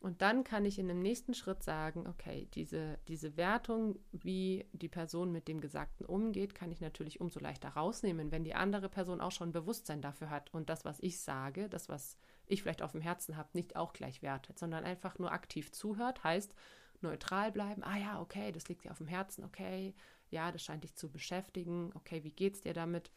Und 0.02 0.22
dann 0.22 0.44
kann 0.44 0.66
ich 0.66 0.78
in 0.78 0.90
dem 0.90 1.02
nächsten 1.02 1.34
Schritt 1.34 1.64
sagen, 1.64 2.06
okay, 2.08 2.50
diese, 2.54 3.00
diese 3.08 3.38
Wertung, 3.38 3.98
wie 4.12 4.66
die 4.74 4.90
Person 4.90 5.32
mit 5.32 5.48
dem 5.48 5.62
Gesagten 5.62 6.06
umgeht, 6.06 6.54
kann 6.54 6.72
ich 6.72 6.82
natürlich 6.82 7.22
umso 7.22 7.40
leichter 7.40 7.70
rausnehmen, 7.70 8.32
wenn 8.32 8.44
die 8.44 8.56
andere 8.56 8.90
Person 8.90 9.22
auch 9.22 9.32
schon 9.32 9.54
Bewusstsein 9.54 10.02
dafür 10.02 10.30
hat 10.30 10.54
und 10.54 10.70
das, 10.70 10.84
was 10.84 11.00
ich 11.00 11.22
sage, 11.22 11.70
das, 11.70 11.88
was 11.88 12.18
ich 12.50 12.62
vielleicht 12.62 12.82
auf 12.82 12.92
dem 12.92 13.02
Herzen 13.02 13.38
habe, 13.38 13.50
nicht 13.54 13.76
auch 13.76 13.94
gleich 13.94 14.22
wertet, 14.22 14.60
sondern 14.60 14.84
einfach 14.84 15.18
nur 15.20 15.32
aktiv 15.32 15.72
zuhört, 15.72 16.24
heißt 16.24 16.54
neutral 17.02 17.52
bleiben. 17.52 17.84
Ah 17.84 17.98
ja, 17.98 18.22
okay, 18.22 18.52
das 18.52 18.68
liegt 18.68 18.84
dir 18.84 18.92
auf 18.92 18.98
dem 18.98 19.08
Herzen, 19.08 19.44
okay, 19.44 19.96
ja, 20.30 20.52
das 20.52 20.64
scheint 20.64 20.84
dich 20.84 20.96
zu 20.96 21.10
beschäftigen, 21.10 21.92
okay, 21.96 22.24
wie 22.24 22.32
geht's 22.32 22.62
dir 22.62 22.74
damit? 22.74 23.12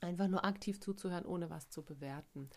Einfach 0.00 0.28
nur 0.28 0.44
aktiv 0.44 0.80
zuzuhören, 0.80 1.26
ohne 1.26 1.50
was 1.50 1.70
zu 1.70 1.82
bewerten. 1.84 2.50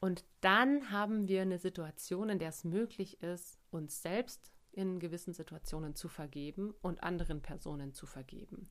Und 0.00 0.24
dann 0.40 0.90
haben 0.90 1.28
wir 1.28 1.42
eine 1.42 1.58
Situation, 1.58 2.28
in 2.28 2.38
der 2.38 2.50
es 2.50 2.64
möglich 2.64 3.22
ist, 3.22 3.58
uns 3.70 4.00
selbst 4.00 4.52
in 4.72 5.00
gewissen 5.00 5.34
Situationen 5.34 5.96
zu 5.96 6.08
vergeben 6.08 6.72
und 6.82 7.02
anderen 7.02 7.42
Personen 7.42 7.94
zu 7.94 8.06
vergeben. 8.06 8.68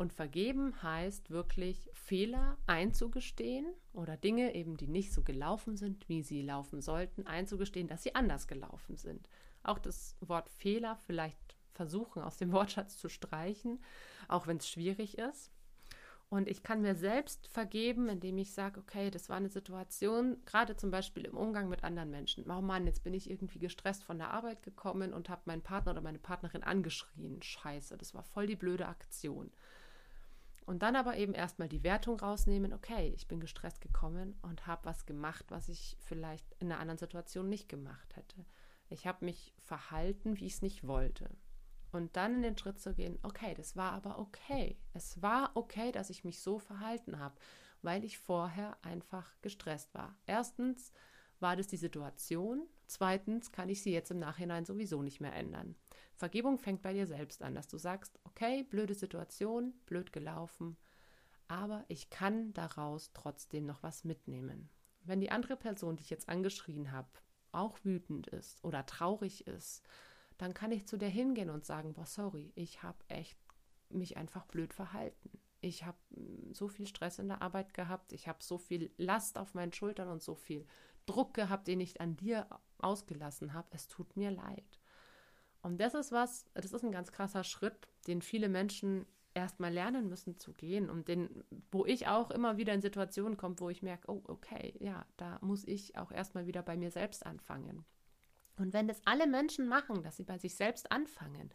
Und 0.00 0.14
vergeben 0.14 0.82
heißt 0.82 1.28
wirklich 1.28 1.90
Fehler 1.92 2.56
einzugestehen 2.66 3.66
oder 3.92 4.16
Dinge 4.16 4.54
eben, 4.54 4.78
die 4.78 4.86
nicht 4.86 5.12
so 5.12 5.22
gelaufen 5.22 5.76
sind, 5.76 6.08
wie 6.08 6.22
sie 6.22 6.40
laufen 6.40 6.80
sollten, 6.80 7.26
einzugestehen, 7.26 7.86
dass 7.86 8.02
sie 8.02 8.14
anders 8.14 8.48
gelaufen 8.48 8.96
sind. 8.96 9.28
Auch 9.62 9.78
das 9.78 10.16
Wort 10.22 10.48
Fehler 10.48 10.96
vielleicht 11.04 11.54
versuchen 11.74 12.22
aus 12.22 12.38
dem 12.38 12.50
Wortschatz 12.52 12.96
zu 12.96 13.10
streichen, 13.10 13.84
auch 14.26 14.46
wenn 14.46 14.56
es 14.56 14.70
schwierig 14.70 15.18
ist. 15.18 15.52
Und 16.30 16.48
ich 16.48 16.62
kann 16.62 16.80
mir 16.80 16.94
selbst 16.94 17.48
vergeben, 17.48 18.08
indem 18.08 18.38
ich 18.38 18.54
sage, 18.54 18.80
okay, 18.80 19.10
das 19.10 19.28
war 19.28 19.36
eine 19.36 19.50
Situation, 19.50 20.38
gerade 20.46 20.76
zum 20.76 20.90
Beispiel 20.90 21.26
im 21.26 21.36
Umgang 21.36 21.68
mit 21.68 21.84
anderen 21.84 22.08
Menschen. 22.08 22.50
Oh 22.50 22.62
Mann, 22.62 22.86
jetzt 22.86 23.04
bin 23.04 23.12
ich 23.12 23.28
irgendwie 23.28 23.58
gestresst 23.58 24.04
von 24.04 24.16
der 24.16 24.30
Arbeit 24.30 24.62
gekommen 24.62 25.12
und 25.12 25.28
habe 25.28 25.42
meinen 25.44 25.60
Partner 25.60 25.92
oder 25.92 26.00
meine 26.00 26.20
Partnerin 26.20 26.62
angeschrien. 26.62 27.42
Scheiße, 27.42 27.98
das 27.98 28.14
war 28.14 28.22
voll 28.22 28.46
die 28.46 28.56
blöde 28.56 28.88
Aktion. 28.88 29.52
Und 30.66 30.82
dann 30.82 30.96
aber 30.96 31.16
eben 31.16 31.34
erstmal 31.34 31.68
die 31.68 31.82
Wertung 31.82 32.20
rausnehmen, 32.20 32.72
okay, 32.72 33.12
ich 33.16 33.26
bin 33.26 33.40
gestresst 33.40 33.80
gekommen 33.80 34.38
und 34.42 34.66
habe 34.66 34.84
was 34.84 35.06
gemacht, 35.06 35.46
was 35.48 35.68
ich 35.68 35.96
vielleicht 36.00 36.46
in 36.60 36.70
einer 36.70 36.80
anderen 36.80 36.98
Situation 36.98 37.48
nicht 37.48 37.68
gemacht 37.68 38.14
hätte. 38.16 38.44
Ich 38.88 39.06
habe 39.06 39.24
mich 39.24 39.54
verhalten, 39.62 40.36
wie 40.38 40.46
ich 40.46 40.54
es 40.54 40.62
nicht 40.62 40.86
wollte. 40.86 41.30
Und 41.92 42.16
dann 42.16 42.36
in 42.36 42.42
den 42.42 42.58
Schritt 42.58 42.80
zu 42.80 42.94
gehen, 42.94 43.18
okay, 43.22 43.54
das 43.54 43.76
war 43.76 43.92
aber 43.92 44.18
okay. 44.18 44.78
Es 44.92 45.20
war 45.22 45.50
okay, 45.54 45.90
dass 45.92 46.10
ich 46.10 46.24
mich 46.24 46.40
so 46.40 46.58
verhalten 46.58 47.18
habe, 47.18 47.34
weil 47.82 48.04
ich 48.04 48.18
vorher 48.18 48.76
einfach 48.82 49.32
gestresst 49.42 49.92
war. 49.94 50.16
Erstens 50.26 50.92
war 51.40 51.56
das 51.56 51.66
die 51.66 51.76
Situation. 51.76 52.68
Zweitens 52.86 53.50
kann 53.50 53.68
ich 53.68 53.82
sie 53.82 53.92
jetzt 53.92 54.10
im 54.10 54.18
Nachhinein 54.18 54.64
sowieso 54.64 55.02
nicht 55.02 55.20
mehr 55.20 55.34
ändern. 55.34 55.74
Vergebung 56.20 56.58
fängt 56.58 56.82
bei 56.82 56.92
dir 56.92 57.06
selbst 57.06 57.42
an, 57.42 57.54
dass 57.54 57.66
du 57.66 57.78
sagst, 57.78 58.20
okay, 58.24 58.62
blöde 58.62 58.94
Situation, 58.94 59.72
blöd 59.86 60.12
gelaufen, 60.12 60.76
aber 61.48 61.86
ich 61.88 62.10
kann 62.10 62.52
daraus 62.52 63.12
trotzdem 63.14 63.64
noch 63.64 63.82
was 63.82 64.04
mitnehmen. 64.04 64.68
Wenn 65.02 65.22
die 65.22 65.30
andere 65.30 65.56
Person, 65.56 65.96
die 65.96 66.02
ich 66.02 66.10
jetzt 66.10 66.28
angeschrien 66.28 66.92
habe, 66.92 67.08
auch 67.52 67.78
wütend 67.84 68.26
ist 68.26 68.62
oder 68.62 68.84
traurig 68.84 69.46
ist, 69.46 69.82
dann 70.36 70.52
kann 70.52 70.72
ich 70.72 70.86
zu 70.86 70.98
der 70.98 71.08
hingehen 71.08 71.48
und 71.48 71.64
sagen, 71.64 71.94
boah, 71.94 72.04
sorry, 72.04 72.52
ich 72.54 72.82
habe 72.82 72.98
echt 73.08 73.38
mich 73.88 74.18
einfach 74.18 74.44
blöd 74.44 74.74
verhalten. 74.74 75.30
Ich 75.62 75.86
habe 75.86 75.98
mm, 76.10 76.52
so 76.52 76.68
viel 76.68 76.86
Stress 76.86 77.18
in 77.18 77.28
der 77.28 77.40
Arbeit 77.40 77.72
gehabt, 77.72 78.12
ich 78.12 78.28
habe 78.28 78.44
so 78.44 78.58
viel 78.58 78.92
Last 78.98 79.38
auf 79.38 79.54
meinen 79.54 79.72
Schultern 79.72 80.08
und 80.08 80.22
so 80.22 80.34
viel 80.34 80.66
Druck 81.06 81.32
gehabt, 81.32 81.66
den 81.66 81.80
ich 81.80 81.98
an 82.02 82.18
dir 82.18 82.46
ausgelassen 82.76 83.54
habe. 83.54 83.68
Es 83.72 83.88
tut 83.88 84.18
mir 84.18 84.30
leid. 84.30 84.79
Und 85.62 85.80
das 85.80 85.94
ist 85.94 86.12
was, 86.12 86.46
das 86.54 86.72
ist 86.72 86.84
ein 86.84 86.92
ganz 86.92 87.12
krasser 87.12 87.44
Schritt, 87.44 87.88
den 88.06 88.22
viele 88.22 88.48
Menschen 88.48 89.06
erstmal 89.34 89.72
lernen 89.72 90.08
müssen 90.08 90.38
zu 90.38 90.52
gehen 90.52 90.90
und 90.90 91.08
den, 91.08 91.44
wo 91.70 91.86
ich 91.86 92.08
auch 92.08 92.30
immer 92.30 92.56
wieder 92.56 92.72
in 92.72 92.80
Situationen 92.80 93.36
komme, 93.36 93.58
wo 93.58 93.70
ich 93.70 93.82
merke, 93.82 94.10
oh, 94.10 94.22
okay, 94.26 94.74
ja, 94.80 95.06
da 95.16 95.38
muss 95.40 95.64
ich 95.64 95.96
auch 95.96 96.10
erstmal 96.10 96.46
wieder 96.46 96.62
bei 96.62 96.76
mir 96.76 96.90
selbst 96.90 97.24
anfangen. 97.24 97.84
Und 98.56 98.72
wenn 98.72 98.88
das 98.88 99.00
alle 99.04 99.26
Menschen 99.26 99.68
machen, 99.68 100.02
dass 100.02 100.16
sie 100.16 100.24
bei 100.24 100.38
sich 100.38 100.54
selbst 100.54 100.90
anfangen 100.90 101.50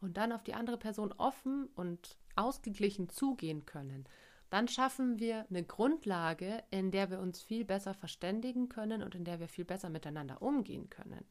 und 0.00 0.16
dann 0.16 0.32
auf 0.32 0.42
die 0.42 0.54
andere 0.54 0.78
Person 0.78 1.12
offen 1.12 1.66
und 1.74 2.18
ausgeglichen 2.34 3.08
zugehen 3.08 3.66
können, 3.66 4.08
dann 4.50 4.68
schaffen 4.68 5.18
wir 5.18 5.46
eine 5.48 5.64
Grundlage, 5.64 6.62
in 6.70 6.90
der 6.90 7.10
wir 7.10 7.20
uns 7.20 7.40
viel 7.40 7.64
besser 7.64 7.94
verständigen 7.94 8.68
können 8.68 9.02
und 9.02 9.14
in 9.14 9.24
der 9.24 9.40
wir 9.40 9.48
viel 9.48 9.64
besser 9.64 9.88
miteinander 9.88 10.42
umgehen 10.42 10.90
können. 10.90 11.24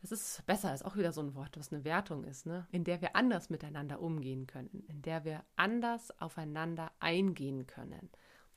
Das 0.00 0.12
ist 0.12 0.46
besser, 0.46 0.72
ist 0.72 0.84
auch 0.84 0.96
wieder 0.96 1.12
so 1.12 1.20
ein 1.20 1.34
Wort, 1.34 1.58
was 1.58 1.72
eine 1.72 1.84
Wertung 1.84 2.24
ist, 2.24 2.46
ne? 2.46 2.66
in 2.70 2.84
der 2.84 3.00
wir 3.00 3.16
anders 3.16 3.50
miteinander 3.50 4.00
umgehen 4.00 4.46
können, 4.46 4.84
in 4.88 5.02
der 5.02 5.24
wir 5.24 5.44
anders 5.56 6.12
aufeinander 6.20 6.92
eingehen 7.00 7.66
können. 7.66 8.08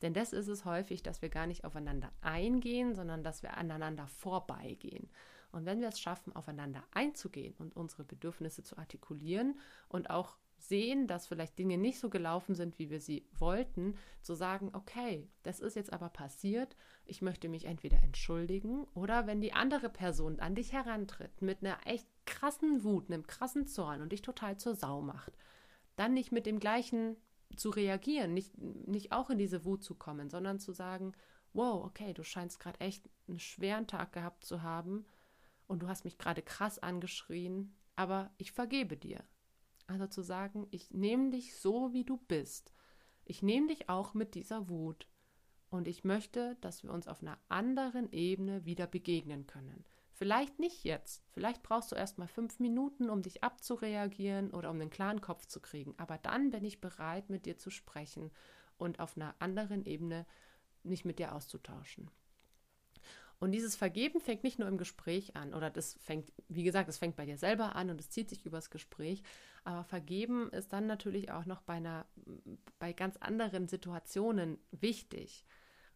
Denn 0.02 0.14
das 0.14 0.34
ist 0.34 0.48
es 0.48 0.66
häufig, 0.66 1.04
dass 1.04 1.22
wir 1.22 1.30
gar 1.30 1.48
nicht 1.48 1.64
aufeinander 1.64 2.12
eingehen, 2.22 2.96
sondern 2.96 3.24
dass 3.24 3.44
wir 3.44 3.58
aneinander 3.58 4.08
vorbeigehen. 4.08 5.10
Und 5.52 5.66
wenn 5.66 5.82
wir 5.82 5.90
es 5.90 6.00
schaffen, 6.00 6.36
aufeinander 6.36 6.84
einzugehen 6.92 7.54
und 7.58 7.76
unsere 7.76 8.04
Bedürfnisse 8.04 8.64
zu 8.64 8.78
artikulieren 8.78 9.60
und 9.90 10.10
auch 10.10 10.38
sehen, 10.68 11.08
dass 11.08 11.28
vielleicht 11.28 11.58
Dinge 11.58 11.78
nicht 11.78 12.00
so 12.00 12.10
gelaufen 12.10 12.56
sind, 12.56 12.80
wie 12.80 12.90
wir 12.90 13.00
sie 13.00 13.26
wollten, 13.38 13.96
zu 14.22 14.34
sagen, 14.34 14.70
okay, 14.74 15.28
das 15.44 15.60
ist 15.60 15.76
jetzt 15.76 15.92
aber 15.92 16.10
passiert, 16.10 16.76
ich 17.06 17.22
möchte 17.22 17.50
mich 17.50 17.66
entweder 17.66 18.02
entschuldigen 18.04 18.86
oder 18.94 19.28
wenn 19.28 19.42
die 19.42 19.54
andere 19.54 19.90
Person 19.90 20.40
an 20.40 20.56
dich 20.56 20.74
herantritt 20.74 21.42
mit 21.42 21.62
einer 21.62 21.78
echt 21.86 22.08
krassen 22.26 22.84
Wut, 22.84 23.10
einem 23.10 23.28
krassen 23.28 23.68
Zorn 23.68 24.02
und 24.02 24.12
dich 24.12 24.22
total 24.22 24.58
zur 24.58 24.76
Sau 24.76 25.02
macht, 25.02 25.34
dann 25.96 26.14
nicht 26.14 26.32
mit 26.32 26.46
dem 26.46 26.60
gleichen 26.60 27.18
zu 27.56 27.70
reagieren, 27.70 28.34
nicht, 28.34 28.58
nicht 28.58 29.12
auch 29.12 29.30
in 29.30 29.38
diese 29.38 29.66
Wut 29.66 29.84
zu 29.84 29.96
kommen, 29.96 30.30
sondern 30.30 30.60
zu 30.60 30.72
sagen, 30.72 31.14
wow, 31.54 31.84
okay, 31.84 32.14
du 32.14 32.24
scheinst 32.24 32.60
gerade 32.60 32.80
echt 32.80 33.10
einen 33.28 33.40
schweren 33.40 33.88
Tag 33.88 34.14
gehabt 34.14 34.46
zu 34.46 34.62
haben 34.62 35.06
und 35.68 35.82
du 35.82 35.88
hast 35.88 36.06
mich 36.06 36.18
gerade 36.18 36.42
krass 36.42 36.80
angeschrien, 36.80 37.76
aber 37.96 38.32
ich 38.38 38.52
vergebe 38.52 38.98
dir. 38.98 39.24
Also 39.92 40.08
zu 40.08 40.22
sagen, 40.22 40.68
ich 40.72 40.92
nehme 40.92 41.32
dich 41.32 41.58
so, 41.58 41.92
wie 41.92 42.06
du 42.06 42.16
bist. 42.16 42.72
Ich 43.26 43.44
nehme 43.44 43.68
dich 43.68 43.90
auch 43.90 44.14
mit 44.14 44.36
dieser 44.36 44.70
Wut. 44.70 45.06
Und 45.70 45.86
ich 45.86 46.06
möchte, 46.06 46.56
dass 46.62 46.82
wir 46.82 46.94
uns 46.94 47.10
auf 47.10 47.22
einer 47.22 47.38
anderen 47.50 48.10
Ebene 48.14 48.64
wieder 48.64 48.88
begegnen 48.88 49.48
können. 49.48 49.84
Vielleicht 50.14 50.60
nicht 50.60 50.86
jetzt. 50.86 51.26
Vielleicht 51.32 51.62
brauchst 51.62 51.92
du 51.92 51.98
erst 51.98 52.18
mal 52.18 52.30
fünf 52.30 52.60
Minuten, 52.60 53.10
um 53.10 53.22
dich 53.22 53.44
abzureagieren 53.44 54.52
oder 54.52 54.70
um 54.70 54.80
den 54.80 54.90
klaren 54.90 55.20
Kopf 55.20 55.46
zu 55.46 55.60
kriegen. 55.60 55.94
Aber 55.98 56.18
dann 56.18 56.52
bin 56.52 56.64
ich 56.64 56.80
bereit, 56.80 57.30
mit 57.30 57.46
dir 57.46 57.58
zu 57.58 57.70
sprechen 57.70 58.32
und 58.78 59.02
auf 59.02 59.18
einer 59.18 59.36
anderen 59.40 59.86
Ebene 59.86 60.26
mich 60.84 61.04
mit 61.04 61.20
dir 61.20 61.36
auszutauschen. 61.36 62.10
Und 63.42 63.52
dieses 63.52 63.76
Vergeben 63.76 64.22
fängt 64.22 64.44
nicht 64.44 64.60
nur 64.60 64.68
im 64.70 64.78
Gespräch 64.78 65.36
an, 65.36 65.54
oder 65.54 65.70
das 65.70 65.96
fängt, 65.96 66.32
wie 66.48 66.64
gesagt, 66.64 66.88
es 66.88 67.00
fängt 67.00 67.18
bei 67.18 67.26
dir 67.26 67.38
selber 67.38 67.76
an 67.76 67.90
und 67.90 68.00
es 68.00 68.10
zieht 68.10 68.30
sich 68.30 68.46
übers 68.46 68.70
Gespräch. 68.70 69.24
Aber 69.64 69.84
Vergeben 69.84 70.50
ist 70.52 70.72
dann 70.72 70.88
natürlich 70.88 71.32
auch 71.32 71.46
noch 71.46 71.62
bei 71.62 71.74
einer, 71.74 72.06
bei 72.80 72.94
ganz 72.94 73.18
anderen 73.18 73.68
Situationen 73.68 74.58
wichtig 74.72 75.46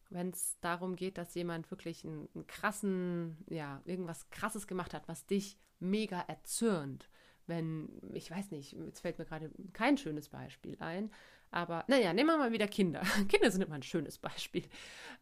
wenn 0.10 0.30
es 0.30 0.58
darum 0.62 0.96
geht, 0.96 1.18
dass 1.18 1.34
jemand 1.36 1.70
wirklich 1.72 2.06
einen, 2.06 2.30
einen, 2.34 2.48
krassen, 2.48 3.38
ja, 3.50 3.82
irgendwas 3.86 4.30
krasses 4.30 4.68
gemacht 4.68 4.94
hat, 4.94 5.08
was 5.08 5.26
dich 5.26 5.58
mega 5.80 6.22
erzürnt. 6.22 7.10
Wenn, 7.48 7.90
ich 8.14 8.32
weiß 8.32 8.52
nicht, 8.52 8.74
jetzt 8.74 9.02
fällt 9.02 9.20
mir 9.20 9.26
gerade 9.26 9.52
kein 9.74 9.98
schönes 9.98 10.30
Beispiel 10.30 10.78
ein, 10.80 11.12
aber 11.52 11.86
naja, 11.88 12.14
nehmen 12.14 12.30
wir 12.30 12.38
mal 12.38 12.52
wieder 12.52 12.68
Kinder. 12.68 13.02
Kinder 13.30 13.52
sind 13.52 13.62
immer 13.62 13.76
ein 13.76 13.84
schönes 13.84 14.18
Beispiel. 14.18 14.64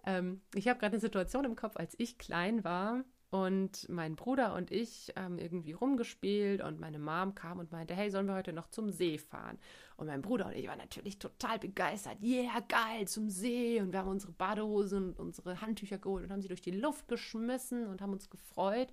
Ähm, 0.06 0.42
ich 0.56 0.68
habe 0.68 0.80
gerade 0.80 0.94
eine 0.94 1.02
Situation 1.02 1.46
im 1.46 1.56
Kopf, 1.56 1.76
als 1.78 1.96
ich 1.98 2.18
klein 2.18 2.64
war 2.64 3.04
und 3.34 3.90
mein 3.90 4.16
Bruder 4.16 4.54
und 4.54 4.70
ich 4.70 5.12
haben 5.18 5.40
irgendwie 5.40 5.72
rumgespielt 5.72 6.62
und 6.62 6.80
meine 6.80 7.00
Mom 7.00 7.34
kam 7.34 7.58
und 7.58 7.72
meinte, 7.72 7.96
hey, 7.96 8.12
sollen 8.12 8.28
wir 8.28 8.36
heute 8.36 8.54
noch 8.54 8.68
zum 8.68 8.92
See 8.92 9.18
fahren? 9.18 9.58
Und 9.98 10.06
mein 10.06 10.22
Bruder 10.22 10.46
und 10.46 10.54
ich 10.54 10.68
waren 10.68 10.78
natürlich 10.78 11.18
total 11.18 11.58
begeistert. 11.58 12.22
Yeah, 12.22 12.60
geil, 12.68 13.08
zum 13.08 13.32
See. 13.32 13.82
Und 13.82 13.92
wir 13.92 14.02
haben 14.02 14.10
unsere 14.10 14.34
Badehosen 14.34 15.14
und 15.14 15.20
unsere 15.20 15.62
Handtücher 15.62 15.98
geholt 15.98 16.26
und 16.26 16.32
haben 16.32 16.44
sie 16.44 16.48
durch 16.48 16.62
die 16.62 16.70
Luft 16.70 17.08
geschmissen 17.08 17.88
und 17.88 18.04
haben 18.04 18.14
uns 18.14 18.30
gefreut. 18.30 18.90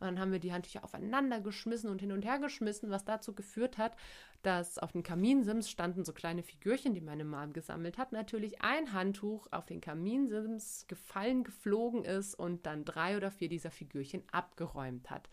Und 0.00 0.06
dann 0.06 0.18
haben 0.18 0.32
wir 0.32 0.38
die 0.38 0.54
Handtücher 0.54 0.84
aufeinander 0.84 1.42
geschmissen 1.42 1.90
und 1.90 2.00
hin 2.00 2.12
und 2.12 2.24
her 2.24 2.38
geschmissen, 2.38 2.88
was 2.88 3.04
dazu 3.04 3.34
geführt 3.34 3.76
hat, 3.76 3.94
dass 4.42 4.78
auf 4.78 4.92
den 4.92 5.02
Kaminsims 5.02 5.70
standen 5.70 6.04
so 6.04 6.12
kleine 6.12 6.42
Figürchen, 6.42 6.94
die 6.94 7.00
meine 7.00 7.24
Mom 7.24 7.52
gesammelt 7.52 7.98
hat. 7.98 8.12
Natürlich 8.12 8.60
ein 8.60 8.92
Handtuch 8.92 9.46
auf 9.50 9.66
den 9.66 9.80
Kaminsims 9.80 10.86
gefallen, 10.88 11.44
geflogen 11.44 12.04
ist 12.04 12.34
und 12.34 12.66
dann 12.66 12.84
drei 12.84 13.16
oder 13.16 13.30
vier 13.30 13.48
dieser 13.48 13.70
Figürchen 13.70 14.22
abgeräumt 14.32 15.10
hat. 15.10 15.28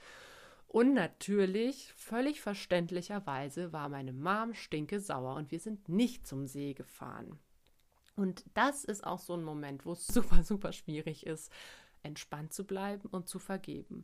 Und 0.67 0.93
natürlich, 0.93 1.91
völlig 1.95 2.41
verständlicherweise, 2.41 3.73
war 3.73 3.89
meine 3.89 4.13
Mom 4.13 4.53
stinke 4.53 4.99
sauer 4.99 5.35
und 5.35 5.51
wir 5.51 5.59
sind 5.59 5.89
nicht 5.89 6.27
zum 6.27 6.45
See 6.45 6.75
gefahren. 6.75 7.39
Und 8.15 8.45
das 8.53 8.83
ist 8.83 9.03
auch 9.03 9.19
so 9.19 9.33
ein 9.33 9.43
Moment, 9.43 9.85
wo 9.85 9.93
es 9.93 10.05
super, 10.13 10.43
super 10.43 10.71
schwierig 10.71 11.25
ist, 11.25 11.51
entspannt 12.03 12.53
zu 12.53 12.65
bleiben 12.65 13.09
und 13.09 13.27
zu 13.27 13.39
vergeben. 13.39 14.03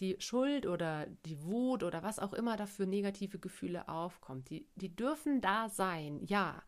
Die 0.00 0.16
Schuld 0.18 0.66
oder 0.66 1.06
die 1.26 1.42
Wut 1.44 1.82
oder 1.82 2.02
was 2.02 2.18
auch 2.18 2.32
immer 2.32 2.56
dafür 2.56 2.86
negative 2.86 3.38
Gefühle 3.38 3.88
aufkommt, 3.88 4.50
die, 4.50 4.66
die 4.76 4.94
dürfen 4.94 5.40
da 5.40 5.68
sein, 5.68 6.20
ja. 6.24 6.62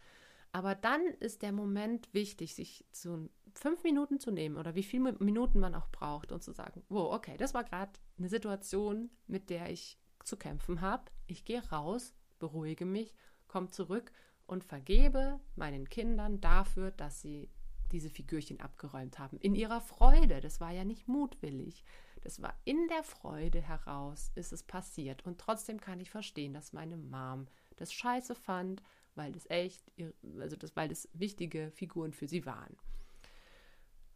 Aber 0.53 0.75
dann 0.75 1.03
ist 1.21 1.43
der 1.43 1.53
Moment 1.53 2.09
wichtig, 2.13 2.55
sich 2.55 2.85
zu 2.93 3.29
fünf 3.55 3.83
Minuten 3.83 4.21
zu 4.21 4.31
nehmen 4.31 4.57
oder 4.57 4.75
wie 4.75 4.83
viele 4.83 5.13
Minuten 5.19 5.61
man 5.61 5.75
auch 5.75 5.89
braucht 5.89 6.33
und 6.33 6.43
zu 6.43 6.53
sagen, 6.53 6.83
wow, 6.89 7.15
okay, 7.15 7.37
das 7.37 7.55
war 7.55 7.65
gerade 7.65 7.93
eine 8.19 8.29
Situation, 8.29 9.11
mit 9.27 9.51
der 9.51 9.71
ich 9.71 9.99
zu 10.25 10.37
kämpfen 10.37 10.81
habe. 10.81 11.05
Ich 11.27 11.45
gehe 11.45 11.63
raus, 11.71 12.15
beruhige 12.39 12.85
mich, 12.85 13.15
komme 13.49 13.71
zurück 13.71 14.13
und 14.47 14.65
vergebe 14.65 15.41
meinen 15.57 15.89
Kindern 15.89 16.41
dafür, 16.41 16.91
dass 16.91 17.21
sie 17.21 17.51
diese 17.93 18.11
Figürchen 18.11 18.61
abgeräumt 18.61 19.19
haben. 19.19 19.39
In 19.39 19.55
ihrer 19.55 19.81
Freude. 19.81 20.41
Das 20.41 20.61
war 20.61 20.73
ja 20.73 20.85
nicht 20.85 21.09
mutwillig. 21.09 21.85
Das 22.27 22.43
war 22.43 22.59
in 22.65 22.89
der 22.89 23.05
Freude 23.05 23.61
heraus, 23.63 24.33
ist 24.35 24.53
es 24.53 24.65
passiert. 24.65 25.25
Und 25.25 25.41
trotzdem 25.41 25.79
kann 25.79 26.01
ich 26.01 26.11
verstehen, 26.11 26.55
dass 26.55 26.73
meine 26.73 26.97
Mom 26.97 27.47
das 27.77 27.93
scheiße 27.93 28.35
fand, 28.35 28.83
weil 29.15 29.31
das 29.31 29.49
echt, 29.49 29.85
also 30.41 30.57
das, 30.57 30.75
weil 30.75 30.89
das 30.89 31.09
wichtige 31.13 31.71
Figuren 31.71 32.13
für 32.13 32.27
sie 32.27 32.45
waren. 32.45 32.77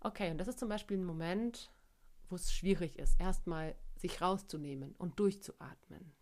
Okay, 0.00 0.32
und 0.32 0.38
das 0.38 0.48
ist 0.48 0.58
zum 0.58 0.68
Beispiel 0.68 0.96
ein 0.96 1.04
Moment, 1.04 1.70
wo 2.28 2.34
es 2.34 2.52
schwierig 2.52 2.98
ist, 2.98 3.20
erstmal 3.20 3.76
sich 3.94 4.20
rauszunehmen 4.20 4.96
und 4.98 5.20
durchzuatmen 5.20 6.12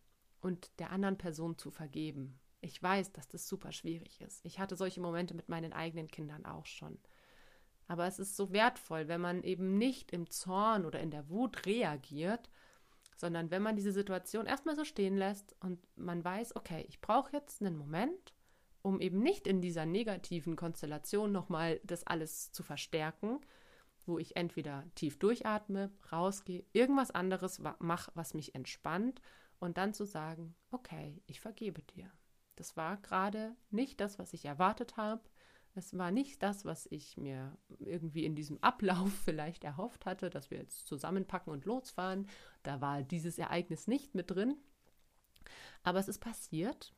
und 0.42 0.78
der 0.80 0.90
anderen 0.90 1.16
Person 1.16 1.56
zu 1.56 1.70
vergeben. 1.70 2.38
Ich 2.60 2.82
weiß, 2.82 3.12
dass 3.12 3.28
das 3.28 3.48
super 3.48 3.72
schwierig 3.72 4.20
ist. 4.20 4.44
Ich 4.44 4.58
hatte 4.58 4.76
solche 4.76 5.00
Momente 5.00 5.32
mit 5.32 5.48
meinen 5.48 5.72
eigenen 5.72 6.08
Kindern 6.08 6.44
auch 6.44 6.66
schon. 6.66 6.98
Aber 7.88 8.06
es 8.06 8.18
ist 8.18 8.36
so 8.36 8.52
wertvoll, 8.52 9.08
wenn 9.08 9.20
man 9.20 9.42
eben 9.42 9.78
nicht 9.78 10.12
im 10.12 10.30
Zorn 10.30 10.84
oder 10.84 11.00
in 11.00 11.10
der 11.10 11.28
Wut 11.28 11.66
reagiert, 11.66 12.48
sondern 13.16 13.50
wenn 13.50 13.62
man 13.62 13.74
diese 13.74 13.92
Situation 13.92 14.46
erstmal 14.46 14.76
so 14.76 14.84
stehen 14.84 15.16
lässt 15.16 15.56
und 15.60 15.80
man 15.96 16.22
weiß, 16.22 16.54
okay, 16.54 16.84
ich 16.88 17.00
brauche 17.00 17.32
jetzt 17.32 17.60
einen 17.60 17.76
Moment, 17.76 18.32
um 18.82 19.00
eben 19.00 19.20
nicht 19.20 19.46
in 19.46 19.60
dieser 19.60 19.86
negativen 19.86 20.54
Konstellation 20.54 21.32
nochmal 21.32 21.80
das 21.82 22.06
alles 22.06 22.52
zu 22.52 22.62
verstärken, 22.62 23.40
wo 24.06 24.18
ich 24.18 24.36
entweder 24.36 24.84
tief 24.94 25.18
durchatme, 25.18 25.90
rausgehe, 26.12 26.64
irgendwas 26.72 27.10
anderes 27.10 27.60
mache, 27.80 28.12
was 28.14 28.34
mich 28.34 28.54
entspannt 28.54 29.20
und 29.58 29.78
dann 29.78 29.94
zu 29.94 30.04
sagen, 30.04 30.54
okay, 30.70 31.20
ich 31.26 31.40
vergebe 31.40 31.82
dir. 31.82 32.10
Das 32.56 32.76
war 32.76 32.96
gerade 32.98 33.56
nicht 33.70 34.00
das, 34.00 34.18
was 34.18 34.32
ich 34.32 34.44
erwartet 34.44 34.96
habe. 34.96 35.22
Es 35.74 35.96
war 35.96 36.10
nicht 36.10 36.42
das, 36.42 36.64
was 36.64 36.86
ich 36.90 37.16
mir 37.16 37.56
irgendwie 37.78 38.24
in 38.24 38.34
diesem 38.34 38.62
Ablauf 38.62 39.12
vielleicht 39.24 39.64
erhofft 39.64 40.06
hatte, 40.06 40.30
dass 40.30 40.50
wir 40.50 40.58
jetzt 40.58 40.86
zusammenpacken 40.86 41.52
und 41.52 41.64
losfahren. 41.64 42.28
Da 42.62 42.80
war 42.80 43.02
dieses 43.02 43.38
Ereignis 43.38 43.86
nicht 43.86 44.14
mit 44.14 44.30
drin. 44.30 44.56
Aber 45.82 45.98
es 45.98 46.08
ist 46.08 46.18
passiert 46.18 46.94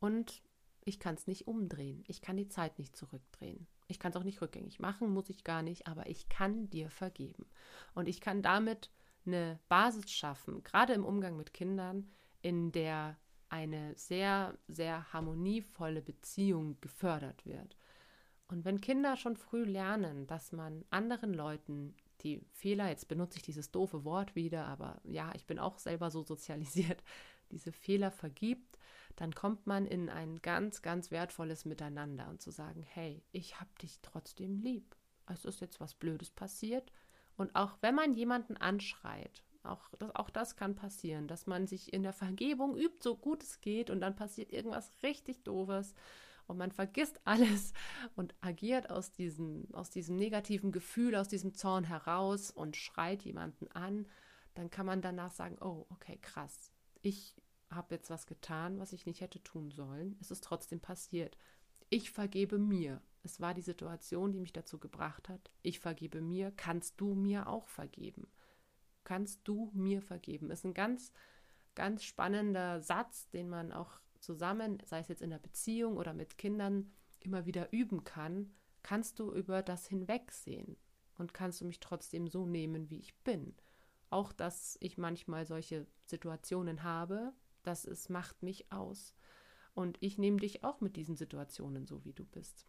und 0.00 0.42
ich 0.84 0.98
kann 0.98 1.14
es 1.14 1.26
nicht 1.26 1.46
umdrehen. 1.46 2.02
Ich 2.08 2.22
kann 2.22 2.36
die 2.36 2.48
Zeit 2.48 2.78
nicht 2.78 2.96
zurückdrehen. 2.96 3.66
Ich 3.88 3.98
kann 3.98 4.10
es 4.10 4.16
auch 4.16 4.24
nicht 4.24 4.40
rückgängig 4.40 4.80
machen, 4.80 5.12
muss 5.12 5.28
ich 5.28 5.44
gar 5.44 5.62
nicht, 5.62 5.86
aber 5.86 6.08
ich 6.08 6.28
kann 6.28 6.70
dir 6.70 6.90
vergeben. 6.90 7.46
Und 7.94 8.08
ich 8.08 8.20
kann 8.20 8.42
damit 8.42 8.90
eine 9.26 9.60
Basis 9.68 10.10
schaffen, 10.10 10.62
gerade 10.64 10.94
im 10.94 11.04
Umgang 11.04 11.36
mit 11.36 11.52
Kindern, 11.54 12.10
in 12.40 12.72
der 12.72 13.16
eine 13.48 13.94
sehr, 13.96 14.56
sehr 14.66 15.12
harmonievolle 15.12 16.00
Beziehung 16.00 16.80
gefördert 16.80 17.44
wird. 17.44 17.76
Und 18.52 18.66
wenn 18.66 18.82
Kinder 18.82 19.16
schon 19.16 19.38
früh 19.38 19.64
lernen, 19.64 20.26
dass 20.26 20.52
man 20.52 20.84
anderen 20.90 21.32
Leuten 21.32 21.94
die 22.20 22.44
Fehler, 22.52 22.90
jetzt 22.90 23.08
benutze 23.08 23.38
ich 23.38 23.42
dieses 23.42 23.70
doofe 23.70 24.04
Wort 24.04 24.36
wieder, 24.36 24.66
aber 24.66 25.00
ja, 25.04 25.32
ich 25.34 25.46
bin 25.46 25.58
auch 25.58 25.78
selber 25.78 26.10
so 26.10 26.22
sozialisiert, 26.22 27.02
diese 27.50 27.72
Fehler 27.72 28.10
vergibt, 28.10 28.78
dann 29.16 29.34
kommt 29.34 29.66
man 29.66 29.86
in 29.86 30.10
ein 30.10 30.42
ganz, 30.42 30.82
ganz 30.82 31.10
wertvolles 31.10 31.64
Miteinander 31.64 32.28
und 32.28 32.42
zu 32.42 32.50
sagen, 32.50 32.82
hey, 32.82 33.24
ich 33.32 33.58
hab 33.58 33.78
dich 33.78 34.00
trotzdem 34.02 34.58
lieb. 34.58 34.96
Es 35.32 35.46
ist 35.46 35.62
jetzt 35.62 35.80
was 35.80 35.94
Blödes 35.94 36.30
passiert. 36.30 36.92
Und 37.38 37.56
auch 37.56 37.78
wenn 37.80 37.94
man 37.94 38.12
jemanden 38.12 38.58
anschreit, 38.58 39.42
auch 39.62 39.88
das, 39.98 40.14
auch 40.14 40.28
das 40.28 40.56
kann 40.56 40.74
passieren, 40.74 41.26
dass 41.26 41.46
man 41.46 41.66
sich 41.66 41.90
in 41.94 42.02
der 42.02 42.12
Vergebung 42.12 42.76
übt, 42.76 42.98
so 43.00 43.16
gut 43.16 43.42
es 43.42 43.62
geht, 43.62 43.88
und 43.88 44.00
dann 44.00 44.14
passiert 44.14 44.52
irgendwas 44.52 44.92
richtig 45.02 45.42
Doofes 45.42 45.94
und 46.52 46.58
man 46.58 46.70
vergisst 46.70 47.20
alles 47.24 47.72
und 48.14 48.34
agiert 48.40 48.90
aus 48.90 49.10
diesem, 49.10 49.66
aus 49.72 49.90
diesem 49.90 50.16
negativen 50.16 50.70
Gefühl, 50.70 51.16
aus 51.16 51.28
diesem 51.28 51.54
Zorn 51.54 51.84
heraus 51.84 52.50
und 52.50 52.76
schreit 52.76 53.22
jemanden 53.22 53.68
an, 53.72 54.06
dann 54.54 54.70
kann 54.70 54.86
man 54.86 55.02
danach 55.02 55.32
sagen, 55.32 55.56
oh, 55.60 55.86
okay, 55.88 56.18
krass, 56.20 56.70
ich 57.00 57.34
habe 57.70 57.94
jetzt 57.94 58.10
was 58.10 58.26
getan, 58.26 58.78
was 58.78 58.92
ich 58.92 59.06
nicht 59.06 59.22
hätte 59.22 59.42
tun 59.42 59.70
sollen. 59.70 60.16
Es 60.20 60.30
ist 60.30 60.44
trotzdem 60.44 60.80
passiert. 60.80 61.36
Ich 61.88 62.10
vergebe 62.10 62.58
mir. 62.58 63.00
Es 63.22 63.40
war 63.40 63.54
die 63.54 63.62
Situation, 63.62 64.32
die 64.32 64.40
mich 64.40 64.52
dazu 64.52 64.78
gebracht 64.78 65.28
hat. 65.28 65.50
Ich 65.62 65.80
vergebe 65.80 66.20
mir. 66.20 66.52
Kannst 66.56 67.00
du 67.00 67.14
mir 67.14 67.46
auch 67.46 67.66
vergeben? 67.66 68.28
Kannst 69.04 69.40
du 69.44 69.70
mir 69.72 70.02
vergeben? 70.02 70.50
Ist 70.50 70.64
ein 70.64 70.74
ganz, 70.74 71.12
ganz 71.74 72.04
spannender 72.04 72.82
Satz, 72.82 73.28
den 73.30 73.48
man 73.48 73.72
auch 73.72 74.00
zusammen, 74.22 74.78
sei 74.84 75.00
es 75.00 75.08
jetzt 75.08 75.22
in 75.22 75.30
der 75.30 75.38
Beziehung 75.38 75.96
oder 75.96 76.14
mit 76.14 76.38
Kindern, 76.38 76.92
immer 77.20 77.46
wieder 77.46 77.72
üben 77.72 78.04
kann, 78.04 78.52
kannst 78.82 79.18
du 79.18 79.32
über 79.32 79.62
das 79.62 79.86
hinwegsehen 79.86 80.76
und 81.18 81.34
kannst 81.34 81.60
du 81.60 81.64
mich 81.64 81.80
trotzdem 81.80 82.26
so 82.28 82.46
nehmen, 82.46 82.90
wie 82.90 82.98
ich 82.98 83.14
bin. 83.22 83.54
Auch, 84.10 84.32
dass 84.32 84.76
ich 84.80 84.98
manchmal 84.98 85.46
solche 85.46 85.86
Situationen 86.04 86.82
habe, 86.82 87.32
das 87.62 87.84
ist, 87.84 88.10
macht 88.10 88.42
mich 88.42 88.70
aus. 88.72 89.14
Und 89.74 89.96
ich 90.00 90.18
nehme 90.18 90.38
dich 90.38 90.64
auch 90.64 90.80
mit 90.80 90.96
diesen 90.96 91.16
Situationen 91.16 91.86
so, 91.86 92.04
wie 92.04 92.12
du 92.12 92.24
bist. 92.24 92.66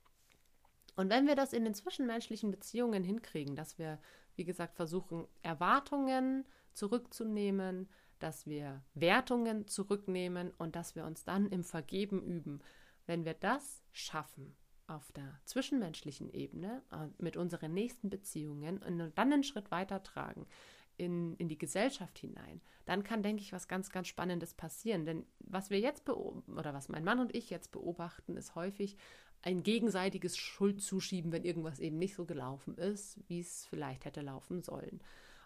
Und 0.95 1.09
wenn 1.09 1.27
wir 1.27 1.35
das 1.35 1.53
in 1.53 1.63
den 1.63 1.73
zwischenmenschlichen 1.73 2.51
Beziehungen 2.51 3.03
hinkriegen, 3.03 3.55
dass 3.55 3.77
wir, 3.79 3.99
wie 4.35 4.45
gesagt, 4.45 4.75
versuchen, 4.75 5.27
Erwartungen 5.41 6.45
zurückzunehmen, 6.73 7.89
dass 8.23 8.47
wir 8.47 8.81
Wertungen 8.93 9.67
zurücknehmen 9.67 10.51
und 10.57 10.77
dass 10.77 10.95
wir 10.95 11.05
uns 11.05 11.25
dann 11.25 11.49
im 11.49 11.63
Vergeben 11.63 12.23
üben. 12.23 12.61
Wenn 13.05 13.25
wir 13.25 13.33
das 13.33 13.83
schaffen 13.91 14.55
auf 14.87 15.11
der 15.11 15.41
zwischenmenschlichen 15.43 16.29
Ebene 16.31 16.81
äh, 16.91 17.07
mit 17.17 17.35
unseren 17.35 17.73
nächsten 17.73 18.09
Beziehungen 18.09 18.77
und 18.77 19.11
dann 19.15 19.33
einen 19.33 19.43
Schritt 19.43 19.71
weiter 19.71 20.03
tragen 20.03 20.47
in, 20.95 21.35
in 21.35 21.49
die 21.49 21.57
Gesellschaft 21.57 22.17
hinein, 22.17 22.61
dann 22.85 23.03
kann, 23.03 23.23
denke 23.23 23.41
ich, 23.41 23.51
was 23.51 23.67
ganz, 23.67 23.89
ganz 23.89 24.07
Spannendes 24.07 24.53
passieren. 24.53 25.05
Denn 25.05 25.25
was 25.39 25.69
wir 25.69 25.79
jetzt 25.79 26.05
beobachten, 26.05 26.57
oder 26.57 26.73
was 26.73 26.87
mein 26.87 27.03
Mann 27.03 27.19
und 27.19 27.35
ich 27.35 27.49
jetzt 27.49 27.71
beobachten, 27.71 28.37
ist 28.37 28.55
häufig 28.55 28.95
ein 29.41 29.63
gegenseitiges 29.63 30.37
Schuldzuschieben, 30.37 31.33
wenn 31.33 31.43
irgendwas 31.43 31.79
eben 31.79 31.97
nicht 31.97 32.15
so 32.15 32.25
gelaufen 32.25 32.77
ist, 32.77 33.19
wie 33.27 33.41
es 33.41 33.65
vielleicht 33.65 34.05
hätte 34.05 34.21
laufen 34.21 34.61
sollen. 34.61 35.01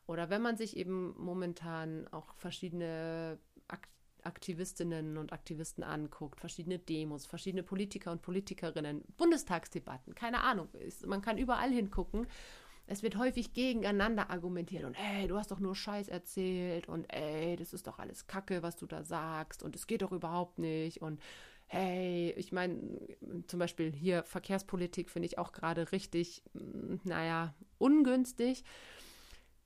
Oder 0.07 0.29
wenn 0.29 0.41
man 0.41 0.57
sich 0.57 0.77
eben 0.77 1.13
momentan 1.17 2.07
auch 2.07 2.33
verschiedene 2.35 3.37
Aktivistinnen 4.23 5.17
und 5.17 5.31
Aktivisten 5.31 5.83
anguckt, 5.83 6.39
verschiedene 6.39 6.79
Demos, 6.79 7.25
verschiedene 7.25 7.63
Politiker 7.63 8.11
und 8.11 8.21
Politikerinnen, 8.21 9.03
Bundestagsdebatten, 9.15 10.15
keine 10.15 10.41
Ahnung, 10.41 10.67
man 11.05 11.21
kann 11.21 11.37
überall 11.37 11.71
hingucken. 11.71 12.27
Es 12.87 13.03
wird 13.03 13.17
häufig 13.17 13.53
gegeneinander 13.53 14.29
argumentiert 14.29 14.85
und 14.85 14.95
ey, 14.95 15.27
du 15.27 15.37
hast 15.37 15.51
doch 15.51 15.59
nur 15.59 15.75
Scheiß 15.75 16.07
erzählt 16.07 16.87
und 16.87 17.05
ey, 17.13 17.57
das 17.57 17.73
ist 17.73 17.85
doch 17.87 17.99
alles 17.99 18.27
Kacke, 18.27 18.63
was 18.63 18.77
du 18.77 18.85
da 18.85 19.03
sagst 19.03 19.61
und 19.61 19.75
es 19.75 19.87
geht 19.87 20.01
doch 20.01 20.11
überhaupt 20.13 20.57
nicht 20.57 21.01
und 21.01 21.21
hey, 21.65 22.33
ich 22.37 22.53
meine, 22.53 22.79
zum 23.47 23.59
Beispiel 23.59 23.91
hier 23.91 24.23
Verkehrspolitik 24.23 25.09
finde 25.09 25.25
ich 25.25 25.37
auch 25.37 25.51
gerade 25.51 25.91
richtig, 25.91 26.43
naja, 27.03 27.53
ungünstig 27.77 28.63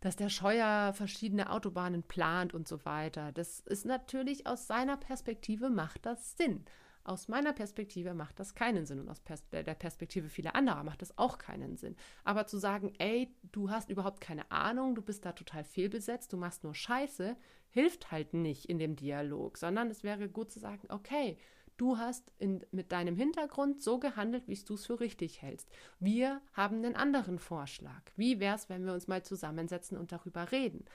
dass 0.01 0.15
der 0.15 0.29
Scheuer 0.29 0.93
verschiedene 0.93 1.51
Autobahnen 1.51 2.03
plant 2.03 2.53
und 2.53 2.67
so 2.67 2.83
weiter. 2.85 3.31
Das 3.31 3.61
ist 3.61 3.85
natürlich 3.85 4.47
aus 4.47 4.67
seiner 4.67 4.97
Perspektive 4.97 5.69
macht 5.69 6.05
das 6.05 6.35
Sinn. 6.35 6.65
Aus 7.03 7.27
meiner 7.27 7.53
Perspektive 7.53 8.13
macht 8.13 8.39
das 8.39 8.53
keinen 8.53 8.85
Sinn 8.85 8.99
und 8.99 9.09
aus 9.09 9.21
Pers 9.21 9.47
der 9.49 9.63
Perspektive 9.63 10.29
vieler 10.29 10.55
anderer 10.55 10.83
macht 10.83 11.01
das 11.01 11.17
auch 11.17 11.39
keinen 11.39 11.75
Sinn. 11.75 11.95
Aber 12.23 12.45
zu 12.45 12.57
sagen, 12.57 12.93
ey, 12.99 13.35
du 13.51 13.71
hast 13.71 13.89
überhaupt 13.89 14.21
keine 14.21 14.51
Ahnung, 14.51 14.93
du 14.93 15.01
bist 15.01 15.25
da 15.25 15.31
total 15.31 15.63
fehlbesetzt, 15.63 16.31
du 16.31 16.37
machst 16.37 16.63
nur 16.63 16.75
Scheiße, 16.75 17.35
hilft 17.69 18.11
halt 18.11 18.33
nicht 18.35 18.65
in 18.65 18.77
dem 18.77 18.95
Dialog, 18.95 19.57
sondern 19.57 19.89
es 19.89 20.03
wäre 20.03 20.29
gut 20.29 20.51
zu 20.51 20.59
sagen, 20.59 20.87
okay, 20.89 21.37
Du 21.81 21.97
hast 21.97 22.31
in, 22.37 22.63
mit 22.71 22.91
deinem 22.91 23.15
Hintergrund 23.15 23.81
so 23.81 23.97
gehandelt, 23.97 24.47
wie 24.47 24.53
du 24.53 24.75
es 24.75 24.85
für 24.85 24.99
richtig 24.99 25.41
hältst. 25.41 25.67
Wir 25.99 26.39
haben 26.53 26.75
einen 26.75 26.95
anderen 26.95 27.39
Vorschlag. 27.39 28.03
Wie 28.15 28.39
wäre 28.39 28.55
es, 28.55 28.69
wenn 28.69 28.85
wir 28.85 28.93
uns 28.93 29.07
mal 29.07 29.23
zusammensetzen 29.23 29.97
und 29.97 30.11
darüber 30.11 30.51
reden? 30.51 30.85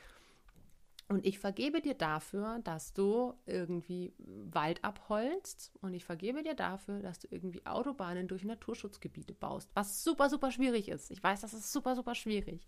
Und 1.09 1.27
ich 1.27 1.41
vergebe 1.41 1.81
dir 1.81 1.95
dafür, 1.95 2.61
dass 2.63 2.93
du 2.93 3.35
irgendwie 3.47 4.15
Wald 4.19 4.85
abholzt 4.85 5.73
und 5.81 5.93
ich 5.93 6.05
vergebe 6.05 6.45
dir 6.45 6.55
dafür, 6.55 7.01
dass 7.01 7.19
du 7.19 7.27
irgendwie 7.33 7.67
Autobahnen 7.67 8.29
durch 8.29 8.45
Naturschutzgebiete 8.45 9.35
baust, 9.35 9.69
was 9.75 10.05
super, 10.05 10.31
super 10.31 10.53
schwierig 10.53 10.89
ist. 10.89 11.11
Ich 11.11 11.21
weiß, 11.21 11.41
das 11.41 11.53
ist 11.53 11.73
super, 11.73 11.97
super 11.97 12.15
schwierig. 12.15 12.65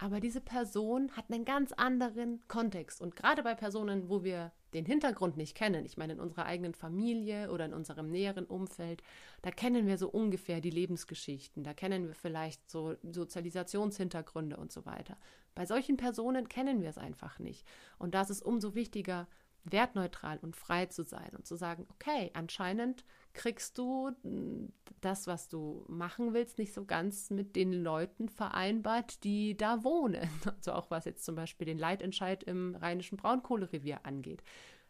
Aber 0.00 0.18
diese 0.18 0.40
Person 0.40 1.10
hat 1.12 1.26
einen 1.30 1.44
ganz 1.44 1.72
anderen 1.72 2.40
Kontext. 2.48 3.02
Und 3.02 3.16
gerade 3.16 3.42
bei 3.42 3.54
Personen, 3.54 4.08
wo 4.08 4.24
wir 4.24 4.50
den 4.72 4.86
Hintergrund 4.86 5.36
nicht 5.36 5.54
kennen, 5.54 5.84
ich 5.84 5.98
meine 5.98 6.14
in 6.14 6.20
unserer 6.20 6.46
eigenen 6.46 6.72
Familie 6.72 7.50
oder 7.50 7.66
in 7.66 7.74
unserem 7.74 8.10
näheren 8.10 8.46
Umfeld, 8.46 9.02
da 9.42 9.50
kennen 9.50 9.86
wir 9.86 9.98
so 9.98 10.08
ungefähr 10.08 10.62
die 10.62 10.70
Lebensgeschichten, 10.70 11.64
da 11.64 11.74
kennen 11.74 12.06
wir 12.06 12.14
vielleicht 12.14 12.70
so 12.70 12.94
Sozialisationshintergründe 13.02 14.56
und 14.56 14.72
so 14.72 14.86
weiter. 14.86 15.18
Bei 15.54 15.66
solchen 15.66 15.98
Personen 15.98 16.48
kennen 16.48 16.80
wir 16.80 16.88
es 16.88 16.98
einfach 16.98 17.38
nicht. 17.38 17.66
Und 17.98 18.14
da 18.14 18.22
ist 18.22 18.30
es 18.30 18.40
umso 18.40 18.74
wichtiger, 18.74 19.28
wertneutral 19.64 20.38
und 20.38 20.56
frei 20.56 20.86
zu 20.86 21.04
sein 21.04 21.36
und 21.36 21.46
zu 21.46 21.56
sagen, 21.56 21.86
okay, 21.90 22.30
anscheinend 22.32 23.04
kriegst 23.32 23.78
du 23.78 24.10
hm, 24.22 24.72
das, 25.00 25.26
was 25.26 25.48
du 25.48 25.84
machen 25.88 26.34
willst, 26.34 26.58
nicht 26.58 26.74
so 26.74 26.84
ganz 26.84 27.30
mit 27.30 27.56
den 27.56 27.72
Leuten 27.72 28.28
vereinbart, 28.28 29.24
die 29.24 29.56
da 29.56 29.84
wohnen. 29.84 30.28
Also 30.56 30.72
auch 30.72 30.90
was 30.90 31.04
jetzt 31.04 31.24
zum 31.24 31.34
Beispiel 31.34 31.66
den 31.66 31.78
Leitentscheid 31.78 32.42
im 32.44 32.74
rheinischen 32.74 33.16
Braunkohlerevier 33.16 34.04
angeht. 34.04 34.42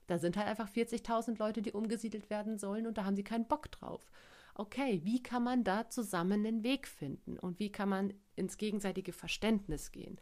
Da 0.07 0.18
sind 0.18 0.37
halt 0.37 0.48
einfach 0.48 0.68
40.000 0.68 1.38
Leute, 1.38 1.62
die 1.62 1.72
umgesiedelt 1.72 2.31
werden 2.31 2.59
sollen 2.59 2.87
und 2.87 2.98
da 2.98 3.05
haben 3.05 3.14
sie 3.14 3.22
keinen 3.22 3.46
Bock 3.46 3.70
drauf. 3.70 4.11
Okay, 4.55 5.00
wie 5.05 5.22
kann 5.22 5.44
man 5.44 5.62
da 5.62 5.88
zusammen 5.88 6.42
den 6.42 6.64
Weg 6.64 6.88
finden 6.88 7.38
und 7.38 7.61
wie 7.61 7.70
kann 7.70 7.88
man 7.88 8.12
ins 8.35 8.59
gegenseitige 8.59 9.12
Verständnis 9.12 9.92
gehen? 9.92 10.18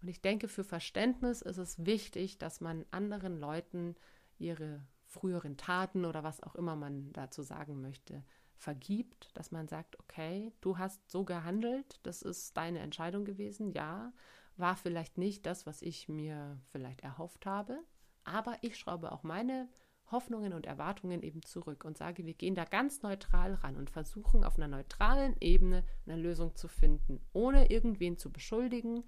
Und 0.00 0.08
ich 0.08 0.20
denke, 0.20 0.48
für 0.48 0.64
Verständnis 0.64 1.42
ist 1.42 1.58
es 1.58 1.84
wichtig, 1.84 2.38
dass 2.38 2.60
man 2.60 2.86
anderen 2.90 3.38
Leuten 3.38 3.94
ihre 4.38 4.86
früheren 5.06 5.56
Taten 5.56 6.04
oder 6.04 6.24
was 6.24 6.42
auch 6.42 6.54
immer 6.54 6.76
man 6.76 7.12
dazu 7.12 7.42
sagen 7.42 7.80
möchte, 7.80 8.24
vergibt, 8.56 9.30
dass 9.34 9.50
man 9.52 9.68
sagt, 9.68 9.98
okay, 10.00 10.52
du 10.60 10.78
hast 10.78 11.10
so 11.10 11.24
gehandelt, 11.24 12.00
das 12.02 12.22
ist 12.22 12.56
deine 12.56 12.80
Entscheidung 12.80 13.24
gewesen, 13.24 13.70
ja, 13.72 14.12
war 14.56 14.76
vielleicht 14.76 15.18
nicht 15.18 15.46
das, 15.46 15.66
was 15.66 15.82
ich 15.82 16.08
mir 16.08 16.58
vielleicht 16.70 17.02
erhofft 17.02 17.46
habe, 17.46 17.78
aber 18.24 18.56
ich 18.62 18.78
schraube 18.78 19.12
auch 19.12 19.22
meine 19.22 19.68
Hoffnungen 20.10 20.52
und 20.52 20.66
Erwartungen 20.66 21.22
eben 21.22 21.42
zurück 21.42 21.84
und 21.84 21.98
sage, 21.98 22.24
wir 22.24 22.34
gehen 22.34 22.54
da 22.54 22.64
ganz 22.64 23.02
neutral 23.02 23.54
ran 23.54 23.76
und 23.76 23.90
versuchen 23.90 24.44
auf 24.44 24.56
einer 24.56 24.68
neutralen 24.68 25.36
Ebene 25.40 25.84
eine 26.06 26.16
Lösung 26.16 26.54
zu 26.54 26.68
finden, 26.68 27.20
ohne 27.32 27.70
irgendwen 27.70 28.16
zu 28.16 28.30
beschuldigen, 28.30 29.04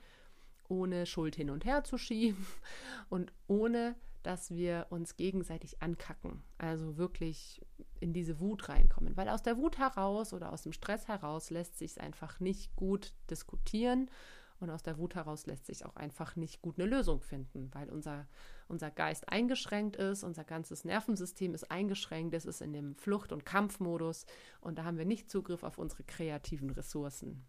ohne 0.69 1.07
Schuld 1.07 1.37
hin 1.37 1.51
und 1.51 1.65
her 1.65 1.85
zu 1.85 1.99
schieben 1.99 2.45
und 3.09 3.33
ohne 3.47 3.95
dass 4.23 4.51
wir 4.51 4.87
uns 4.91 5.17
gegenseitig 5.17 5.83
ankacken, 5.83 6.43
also 6.59 6.97
wirklich 6.97 7.65
in 8.01 8.13
diese 8.13 8.41
Wut 8.41 8.69
reinkommen. 8.69 9.17
Weil 9.17 9.29
aus 9.29 9.43
der 9.43 9.57
Wut 9.57 9.79
heraus 9.79 10.33
oder 10.33 10.53
aus 10.53 10.63
dem 10.63 10.73
Stress 10.73 11.09
heraus 11.09 11.51
lässt 11.51 11.79
sich 11.79 11.93
es 11.93 11.99
einfach 11.99 12.41
nicht 12.41 12.75
gut 12.77 13.15
diskutieren 13.31 14.11
und 14.61 14.71
aus 14.71 14.83
der 14.83 14.99
Wut 14.99 15.15
heraus 15.15 15.47
lässt 15.47 15.67
sich 15.67 15.85
auch 15.85 15.97
einfach 15.97 16.37
nicht 16.37 16.63
gut 16.63 16.79
eine 16.79 16.89
Lösung 16.89 17.21
finden, 17.21 17.71
weil 17.73 17.89
unser, 17.91 18.27
unser 18.67 18.91
Geist 18.91 19.29
eingeschränkt 19.29 19.97
ist, 19.97 20.25
unser 20.25 20.45
ganzes 20.45 20.85
Nervensystem 20.85 21.55
ist 21.55 21.71
eingeschränkt, 21.71 22.35
es 22.35 22.45
ist 22.45 22.61
in 22.61 22.73
dem 22.73 22.97
Flucht- 22.97 23.33
und 23.33 23.47
Kampfmodus 23.47 24.27
und 24.61 24.79
da 24.79 24.85
haben 24.85 24.99
wir 24.99 25.05
nicht 25.05 25.31
Zugriff 25.31 25.63
auf 25.63 25.79
unsere 25.79 26.03
kreativen 26.05 26.71
Ressourcen. 26.71 27.47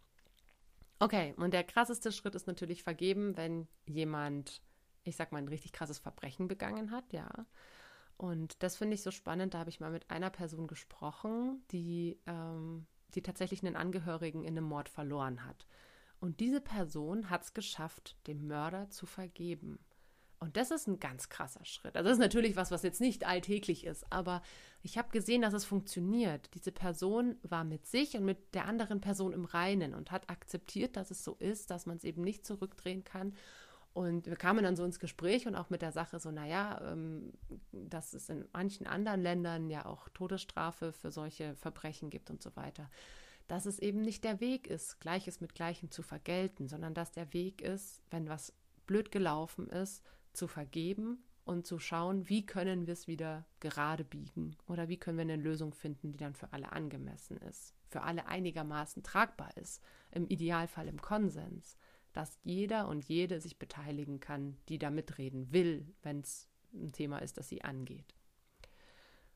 Okay, 0.99 1.33
und 1.37 1.53
der 1.53 1.63
krasseste 1.63 2.11
Schritt 2.11 2.35
ist 2.35 2.47
natürlich 2.47 2.83
vergeben, 2.83 3.37
wenn 3.37 3.67
jemand 3.85 4.61
ich 5.03 5.15
sag 5.15 5.31
mal, 5.31 5.39
ein 5.39 5.47
richtig 5.47 5.73
krasses 5.73 5.99
Verbrechen 5.99 6.47
begangen 6.47 6.91
hat, 6.91 7.11
ja. 7.13 7.29
Und 8.17 8.61
das 8.63 8.75
finde 8.75 8.95
ich 8.95 9.01
so 9.01 9.11
spannend. 9.11 9.53
Da 9.53 9.59
habe 9.59 9.69
ich 9.69 9.79
mal 9.79 9.91
mit 9.91 10.09
einer 10.11 10.29
Person 10.29 10.67
gesprochen, 10.67 11.63
die, 11.71 12.19
ähm, 12.27 12.85
die 13.15 13.21
tatsächlich 13.21 13.63
einen 13.63 13.77
Angehörigen 13.77 14.43
in 14.43 14.57
einem 14.57 14.65
Mord 14.65 14.89
verloren 14.89 15.45
hat. 15.45 15.65
Und 16.19 16.41
diese 16.41 16.59
Person 16.59 17.29
hat 17.29 17.43
es 17.43 17.53
geschafft, 17.53 18.17
dem 18.27 18.47
Mörder 18.47 18.89
zu 18.89 19.05
vergeben. 19.05 19.79
Und 20.41 20.55
das 20.55 20.71
ist 20.71 20.87
ein 20.87 20.99
ganz 20.99 21.29
krasser 21.29 21.63
Schritt. 21.65 21.95
Also 21.95 22.09
das 22.09 22.17
ist 22.17 22.23
natürlich 22.23 22.55
was, 22.55 22.71
was 22.71 22.83
jetzt 22.83 23.01
nicht 23.01 23.25
alltäglich 23.25 23.85
ist, 23.85 24.09
aber 24.11 24.41
ich 24.81 24.97
habe 24.97 25.11
gesehen, 25.11 25.41
dass 25.41 25.53
es 25.53 25.65
funktioniert. 25.65 26.49
Diese 26.53 26.71
Person 26.71 27.37
war 27.43 27.65
mit 27.65 27.85
sich 27.87 28.15
und 28.15 28.23
mit 28.23 28.53
der 28.53 28.65
anderen 28.65 29.01
Person 29.01 29.33
im 29.33 29.43
Reinen 29.43 29.93
und 29.93 30.11
hat 30.11 30.29
akzeptiert, 30.29 30.95
dass 30.95 31.11
es 31.11 31.25
so 31.25 31.35
ist, 31.35 31.71
dass 31.71 31.85
man 31.85 31.97
es 31.97 32.05
eben 32.05 32.21
nicht 32.21 32.45
zurückdrehen 32.45 33.03
kann 33.03 33.33
und 33.99 34.27
wir 34.27 34.37
kamen 34.37 34.63
dann 34.63 34.77
so 34.77 34.85
ins 34.85 35.01
Gespräch 35.01 35.45
und 35.45 35.55
auch 35.55 35.69
mit 35.69 35.81
der 35.81 35.91
Sache 35.91 36.21
so, 36.21 36.31
naja, 36.31 36.79
ähm, 36.89 37.33
dass 37.73 38.13
es 38.13 38.29
in 38.29 38.45
manchen 38.53 38.87
anderen 38.87 39.21
Ländern 39.21 39.69
ja 39.69 39.85
auch 39.85 40.07
Todesstrafe 40.07 40.93
für 40.93 41.11
solche 41.11 41.57
Verbrechen 41.57 42.09
gibt 42.09 42.29
und 42.29 42.41
so 42.41 42.55
weiter. 42.55 42.89
Dass 43.49 43.65
es 43.65 43.77
eben 43.77 43.99
nicht 43.99 44.23
der 44.23 44.39
Weg 44.39 44.67
ist, 44.67 45.01
Gleiches 45.01 45.41
mit 45.41 45.53
Gleichem 45.53 45.91
zu 45.91 46.01
vergelten, 46.01 46.69
sondern 46.69 46.93
dass 46.93 47.11
der 47.11 47.33
Weg 47.33 47.61
ist, 47.61 48.01
wenn 48.09 48.29
was 48.29 48.53
blöd 48.87 49.11
gelaufen 49.11 49.67
ist, 49.67 50.01
zu 50.31 50.47
vergeben 50.47 51.21
und 51.43 51.67
zu 51.67 51.77
schauen, 51.77 52.29
wie 52.29 52.45
können 52.45 52.87
wir 52.87 52.93
es 52.93 53.07
wieder 53.07 53.45
gerade 53.59 54.05
biegen 54.05 54.55
oder 54.65 54.87
wie 54.87 54.95
können 54.95 55.17
wir 55.17 55.23
eine 55.23 55.35
Lösung 55.35 55.73
finden, 55.73 56.13
die 56.13 56.17
dann 56.17 56.35
für 56.35 56.53
alle 56.53 56.71
angemessen 56.71 57.35
ist, 57.39 57.75
für 57.89 58.03
alle 58.03 58.27
einigermaßen 58.27 59.03
tragbar 59.03 59.57
ist, 59.57 59.83
im 60.09 60.25
Idealfall 60.25 60.87
im 60.87 61.01
Konsens 61.01 61.77
dass 62.19 62.37
jeder 62.43 62.89
und 62.89 63.05
jede 63.05 63.39
sich 63.39 63.57
beteiligen 63.57 64.19
kann, 64.19 64.57
die 64.67 64.77
da 64.77 64.89
mitreden 64.89 65.53
will, 65.53 65.87
wenn 66.01 66.19
es 66.19 66.49
ein 66.73 66.91
Thema 66.91 67.19
ist, 67.19 67.37
das 67.37 67.47
sie 67.47 67.61
angeht. 67.61 68.13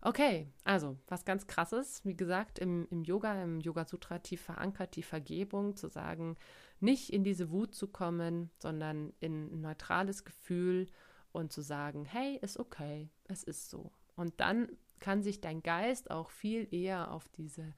Okay, 0.02 0.52
also 0.66 0.98
was 1.08 1.24
ganz 1.24 1.48
krasses, 1.48 2.04
wie 2.04 2.18
gesagt, 2.18 2.60
im, 2.60 2.86
im 2.92 3.06
Yoga, 3.06 3.42
im 3.42 3.62
Yoga 3.62 3.86
Sutra 3.86 4.20
tief 4.20 4.42
verankert, 4.42 4.98
die 4.98 5.02
Vergebung, 5.04 5.78
zu 5.78 5.88
sagen, 5.88 6.36
nicht 6.82 7.14
in 7.14 7.24
diese 7.24 7.52
Wut 7.52 7.74
zu 7.74 7.88
kommen, 7.88 8.50
sondern 8.60 9.14
in 9.22 9.54
ein 9.54 9.62
neutrales 9.62 10.26
Gefühl 10.26 10.88
und 11.32 11.54
zu 11.54 11.62
sagen, 11.62 12.04
hey, 12.04 12.38
ist 12.42 12.60
okay, 12.60 13.10
es 13.30 13.44
ist 13.44 13.70
so. 13.70 13.94
Und 14.18 14.42
dann 14.42 14.68
kann 15.00 15.24
sich 15.24 15.40
dein 15.40 15.64
Geist 15.64 16.12
auch 16.12 16.32
viel 16.32 16.68
eher 16.74 17.14
auf 17.14 17.30
diese 17.30 17.74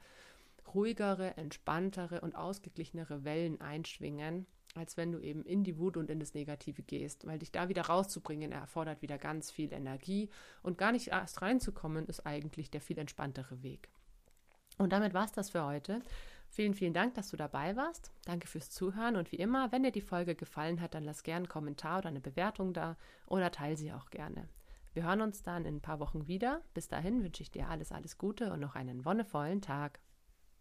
ruhigere, 0.74 1.38
entspanntere 1.38 2.22
und 2.22 2.36
ausgeglichenere 2.36 3.24
Wellen 3.24 3.62
einschwingen 3.62 4.48
als 4.76 4.98
wenn 4.98 5.12
du 5.12 5.20
eben 5.20 5.44
in 5.44 5.64
die 5.64 5.78
Wut 5.78 5.98
und 5.98 6.10
in 6.10 6.20
das 6.20 6.34
Negative 6.34 6.84
gehst. 6.84 7.26
Weil 7.26 7.40
dich 7.40 7.52
da 7.52 7.70
wieder 7.70 7.84
rauszubringen, 7.84 8.52
erfordert 8.52 9.02
wieder 9.02 9.18
ganz 9.18 9.52
viel 9.52 9.74
Energie. 9.74 10.30
Und 10.62 10.78
gar 10.78 10.92
nicht 10.92 11.08
erst 11.08 11.42
reinzukommen, 11.42 12.06
ist 12.08 12.26
eigentlich 12.26 12.70
der 12.70 12.82
viel 12.82 12.98
entspanntere 12.98 13.64
Weg. 13.64 13.90
Und 14.78 14.92
damit 14.92 15.14
war 15.14 15.26
es 15.26 15.32
das 15.32 15.50
für 15.50 15.66
heute. 15.66 16.02
Vielen, 16.50 16.74
vielen 16.74 16.94
Dank, 16.94 17.16
dass 17.16 17.30
du 17.30 17.38
dabei 17.38 17.76
warst. 17.76 18.12
Danke 18.26 18.48
fürs 18.48 18.70
Zuhören. 18.70 19.16
Und 19.16 19.32
wie 19.32 19.38
immer, 19.38 19.72
wenn 19.72 19.84
dir 19.84 19.92
die 19.92 20.02
Folge 20.02 20.36
gefallen 20.36 20.82
hat, 20.82 20.94
dann 20.94 21.04
lass 21.04 21.24
gerne 21.24 21.44
einen 21.44 21.50
Kommentar 21.50 22.00
oder 22.00 22.10
eine 22.10 22.22
Bewertung 22.22 22.74
da 22.74 22.98
oder 23.28 23.52
teile 23.52 23.78
sie 23.78 23.92
auch 23.92 24.10
gerne. 24.10 24.48
Wir 24.94 25.04
hören 25.04 25.22
uns 25.22 25.44
dann 25.44 25.66
in 25.66 25.76
ein 25.76 25.82
paar 25.82 26.00
Wochen 26.00 26.28
wieder. 26.28 26.62
Bis 26.74 26.88
dahin 26.88 27.24
wünsche 27.24 27.44
ich 27.44 27.52
dir 27.52 27.68
alles, 27.70 27.92
alles 27.92 28.18
Gute 28.18 28.54
und 28.54 28.62
noch 28.62 28.76
einen 28.76 29.04
wonnevollen 29.04 29.62
Tag. 29.62 30.00